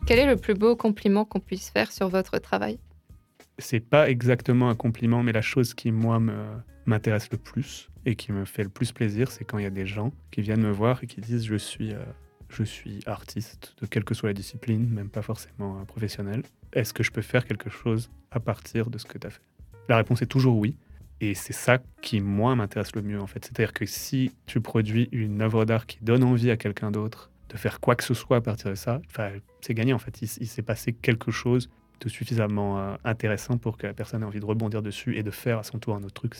Quel 0.06 0.20
est 0.20 0.26
le 0.26 0.36
plus 0.36 0.54
beau 0.54 0.76
compliment 0.76 1.24
qu'on 1.24 1.40
puisse 1.40 1.68
faire 1.68 1.90
sur 1.90 2.08
votre 2.08 2.38
travail? 2.38 2.78
C'est 3.58 3.80
pas 3.80 4.08
exactement 4.08 4.70
un 4.70 4.76
compliment, 4.76 5.24
mais 5.24 5.32
la 5.32 5.42
chose 5.42 5.74
qui, 5.74 5.90
moi, 5.90 6.22
m'intéresse 6.86 7.28
le 7.32 7.38
plus 7.38 7.88
et 8.04 8.14
qui 8.14 8.30
me 8.30 8.44
fait 8.44 8.62
le 8.62 8.68
plus 8.68 8.92
plaisir, 8.92 9.32
c'est 9.32 9.44
quand 9.44 9.58
il 9.58 9.64
y 9.64 9.66
a 9.66 9.70
des 9.70 9.84
gens 9.84 10.12
qui 10.30 10.42
viennent 10.42 10.62
me 10.62 10.70
voir 10.70 11.02
et 11.02 11.08
qui 11.08 11.20
disent 11.20 11.44
Je 11.44 11.56
suis, 11.56 11.92
euh, 11.92 11.98
je 12.48 12.62
suis 12.62 13.00
artiste, 13.06 13.74
de 13.82 13.86
quelle 13.86 14.04
que 14.04 14.14
soit 14.14 14.28
la 14.28 14.32
discipline, 14.32 14.88
même 14.88 15.08
pas 15.08 15.22
forcément 15.22 15.80
un 15.80 15.84
professionnel. 15.84 16.44
Est-ce 16.72 16.94
que 16.94 17.02
je 17.02 17.10
peux 17.10 17.22
faire 17.22 17.44
quelque 17.44 17.68
chose 17.68 18.08
à 18.30 18.38
partir 18.38 18.90
de 18.90 18.98
ce 18.98 19.06
que 19.06 19.18
tu 19.18 19.26
as 19.26 19.30
fait? 19.30 19.42
La 19.88 19.96
réponse 19.96 20.22
est 20.22 20.26
toujours 20.26 20.56
oui. 20.56 20.76
Et 21.20 21.34
c'est 21.34 21.52
ça 21.52 21.78
qui, 22.00 22.20
moi, 22.20 22.54
m'intéresse 22.54 22.94
le 22.94 23.02
mieux, 23.02 23.20
en 23.20 23.26
fait. 23.26 23.44
C'est-à-dire 23.44 23.72
que 23.72 23.86
si 23.86 24.30
tu 24.46 24.60
produis 24.60 25.08
une 25.10 25.42
œuvre 25.42 25.64
d'art 25.64 25.86
qui 25.86 25.98
donne 26.02 26.22
envie 26.22 26.52
à 26.52 26.56
quelqu'un 26.56 26.92
d'autre 26.92 27.32
de 27.48 27.56
faire 27.56 27.80
quoi 27.80 27.94
que 27.94 28.04
ce 28.04 28.14
soit 28.14 28.38
à 28.38 28.40
partir 28.40 28.70
de 28.70 28.74
ça, 28.74 29.00
c'est 29.60 29.74
gagné 29.74 29.92
en 29.92 29.98
fait. 29.98 30.20
Il, 30.22 30.28
s'est 30.48 30.62
passé 30.62 30.92
quelque 30.92 31.30
chose 31.30 31.70
de 32.00 32.08
suffisamment 32.08 32.78
euh, 32.78 32.96
intéressant 33.04 33.56
pour 33.56 33.76
que 33.76 33.86
la 33.86 33.94
personne 33.94 34.22
ait 34.22 34.26
envie 34.26 34.40
de 34.40 34.44
rebondir 34.44 34.82
dessus 34.82 35.16
et 35.16 35.22
de 35.22 35.30
faire 35.30 35.58
à 35.58 35.62
son 35.62 35.78
tour 35.78 35.94
un 35.94 36.02
autre 36.02 36.14
truc. 36.14 36.34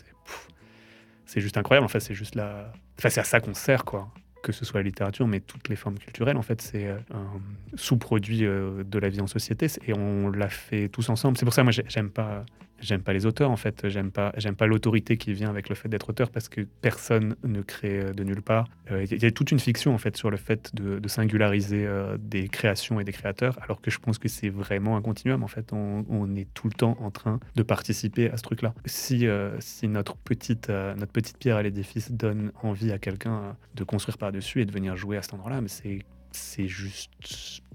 C'est 1.27 1.40
juste 1.40 1.57
incroyable. 1.57 1.85
En 1.85 1.88
fait, 1.88 2.01
c'est 2.01 2.14
juste 2.14 2.35
la. 2.35 2.73
Enfin, 2.99 3.11
c'est 3.11 3.21
à 3.21 3.25
ça 3.25 3.40
qu'on 3.40 3.55
sert, 3.55 3.85
quoi. 3.85 4.09
Que 4.42 4.53
ce 4.53 4.64
soit 4.64 4.81
la 4.81 4.85
littérature, 4.85 5.27
mais 5.27 5.40
toutes 5.40 5.69
les 5.69 5.75
formes 5.75 5.99
culturelles, 5.99 6.37
en 6.37 6.42
fait, 6.42 6.62
c'est 6.62 6.87
euh, 6.87 6.99
un 7.12 7.40
sous-produit 7.75 8.45
euh, 8.45 8.85
de 8.85 8.99
la 9.01 9.09
vie 9.09 9.21
en 9.21 9.27
société 9.27 9.66
et 9.87 9.92
on 9.92 10.31
l'a 10.31 10.49
fait 10.49 10.88
tous 10.88 11.09
ensemble. 11.09 11.37
C'est 11.37 11.45
pour 11.45 11.55
ça, 11.55 11.64
moi, 11.64 11.73
j'aime 11.73 12.11
pas 12.11 12.45
J'aime 12.81 13.03
pas 13.03 13.12
les 13.12 13.27
auteurs 13.27 13.51
en 13.51 13.57
fait, 13.57 13.89
j'aime 13.89 14.11
pas, 14.11 14.33
j'aime 14.37 14.55
pas 14.55 14.67
l'autorité 14.67 15.17
qui 15.17 15.33
vient 15.33 15.49
avec 15.49 15.69
le 15.69 15.75
fait 15.75 15.89
d'être 15.89 16.11
auteur 16.11 16.31
parce 16.31 16.49
que 16.49 16.61
personne 16.83 17.37
ne 17.43 17.62
crée 17.62 18.01
euh, 18.01 18.12
de 18.12 18.23
nulle 18.23 18.43
part. 18.43 18.69
Euh, 18.91 19.05
il 19.11 19.23
y 19.23 19.27
a 19.27 19.31
toute 19.31 19.51
une 19.51 19.59
fiction 19.59 19.95
en 19.95 19.99
fait 19.99 20.17
sur 20.17 20.31
le 20.31 20.37
fait 20.37 20.75
de, 20.75 21.01
singulariser 21.09 21.87
euh, 21.87 22.19
des 22.19 22.49
créations 22.49 23.01
et 23.01 23.05
des 23.05 23.12
créateurs, 23.12 23.59
alors 23.62 23.81
que 23.81 23.91
je 23.91 23.99
pense 23.99 24.19
que 24.19 24.29
c'est 24.29 24.49
vraiment 24.49 24.97
un 24.97 25.03
continuum 25.03 25.43
en 25.43 25.49
fait. 25.49 25.73
On, 25.73 26.35
est 26.37 26.49
tout 26.55 26.67
le 26.67 26.75
temps 26.75 26.97
en 27.01 27.11
train 27.11 27.39
de 27.55 27.62
participer 27.62 28.31
à 28.31 28.37
ce 28.37 28.43
truc-là. 28.43 28.75
Si, 28.85 29.27
si 29.61 29.89
notre 29.89 30.17
petite, 30.17 30.69
notre 30.69 31.12
petite 31.12 31.39
pierre 31.39 31.57
à 31.57 31.62
l'édifice 31.62 32.11
donne 32.11 32.51
envie 32.62 32.91
à 32.91 32.99
quelqu'un 32.99 33.57
de 33.75 33.85
construire 33.85 34.19
par-dessus 34.19 34.61
et 34.61 34.65
de 34.65 34.73
venir 34.73 34.97
jouer 34.97 35.17
à 35.17 35.23
cet 35.23 35.35
endroit-là, 35.35 35.61
mais 35.61 35.69
c'est, 35.69 36.01
c'est 36.33 36.67
juste 36.67 37.11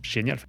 génial. 0.02 0.40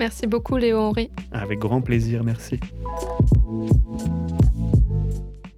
Merci 0.00 0.26
beaucoup 0.26 0.56
Léo 0.56 0.78
Henry. 0.78 1.10
Avec 1.30 1.58
grand 1.58 1.82
plaisir, 1.82 2.24
merci. 2.24 2.58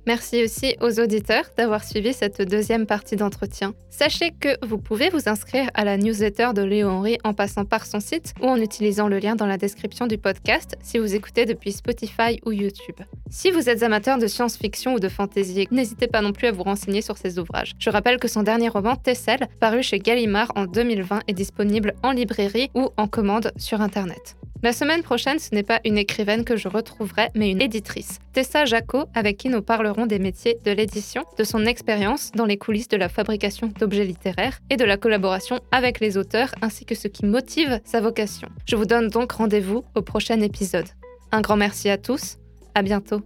Merci 0.06 0.42
aussi 0.42 0.74
aux 0.80 0.98
auditeurs 0.98 1.44
d'avoir 1.56 1.84
suivi 1.84 2.12
cette 2.12 2.42
deuxième 2.42 2.86
partie 2.86 3.14
d'entretien. 3.14 3.72
Sachez 3.88 4.32
que 4.32 4.48
vous 4.66 4.78
pouvez 4.78 5.10
vous 5.10 5.28
inscrire 5.28 5.70
à 5.74 5.84
la 5.84 5.96
newsletter 5.96 6.50
de 6.54 6.62
Léo 6.62 6.88
Henry 6.88 7.18
en 7.22 7.34
passant 7.34 7.64
par 7.64 7.86
son 7.86 8.00
site 8.00 8.34
ou 8.40 8.46
en 8.46 8.56
utilisant 8.56 9.06
le 9.06 9.20
lien 9.20 9.36
dans 9.36 9.46
la 9.46 9.58
description 9.58 10.08
du 10.08 10.18
podcast 10.18 10.76
si 10.82 10.98
vous 10.98 11.14
écoutez 11.14 11.44
depuis 11.44 11.70
Spotify 11.70 12.40
ou 12.44 12.50
YouTube. 12.50 12.96
Si 13.30 13.50
vous 13.50 13.68
êtes 13.68 13.84
amateur 13.84 14.18
de 14.18 14.26
science-fiction 14.26 14.94
ou 14.94 14.98
de 14.98 15.08
fantasy, 15.08 15.68
n'hésitez 15.70 16.08
pas 16.08 16.20
non 16.20 16.32
plus 16.32 16.48
à 16.48 16.52
vous 16.52 16.64
renseigner 16.64 17.00
sur 17.00 17.16
ses 17.16 17.38
ouvrages. 17.38 17.72
Je 17.78 17.90
rappelle 17.90 18.18
que 18.18 18.28
son 18.28 18.42
dernier 18.42 18.68
roman, 18.68 18.96
Tessel, 18.96 19.46
paru 19.60 19.82
chez 19.82 20.00
Gallimard 20.00 20.50
en 20.56 20.64
2020, 20.64 21.20
est 21.28 21.32
disponible 21.32 21.94
en 22.02 22.10
librairie 22.10 22.70
ou 22.74 22.90
en 22.96 23.06
commande 23.06 23.52
sur 23.56 23.80
Internet. 23.80 24.36
La 24.62 24.72
semaine 24.72 25.02
prochaine, 25.02 25.40
ce 25.40 25.52
n'est 25.52 25.64
pas 25.64 25.80
une 25.84 25.98
écrivaine 25.98 26.44
que 26.44 26.56
je 26.56 26.68
retrouverai, 26.68 27.30
mais 27.34 27.50
une 27.50 27.60
éditrice, 27.60 28.20
Tessa 28.32 28.64
Jaco, 28.64 29.06
avec 29.12 29.36
qui 29.36 29.48
nous 29.48 29.60
parlerons 29.60 30.06
des 30.06 30.20
métiers 30.20 30.56
de 30.64 30.70
l'édition, 30.70 31.24
de 31.36 31.42
son 31.42 31.66
expérience 31.66 32.30
dans 32.30 32.46
les 32.46 32.58
coulisses 32.58 32.86
de 32.86 32.96
la 32.96 33.08
fabrication 33.08 33.72
d'objets 33.80 34.04
littéraires 34.04 34.60
et 34.70 34.76
de 34.76 34.84
la 34.84 34.96
collaboration 34.96 35.58
avec 35.72 35.98
les 35.98 36.16
auteurs, 36.16 36.54
ainsi 36.62 36.84
que 36.84 36.94
ce 36.94 37.08
qui 37.08 37.26
motive 37.26 37.80
sa 37.84 38.00
vocation. 38.00 38.48
Je 38.64 38.76
vous 38.76 38.86
donne 38.86 39.08
donc 39.08 39.32
rendez-vous 39.32 39.82
au 39.96 40.02
prochain 40.02 40.40
épisode. 40.40 40.86
Un 41.32 41.40
grand 41.40 41.56
merci 41.56 41.90
à 41.90 41.98
tous, 41.98 42.38
à 42.76 42.82
bientôt. 42.82 43.20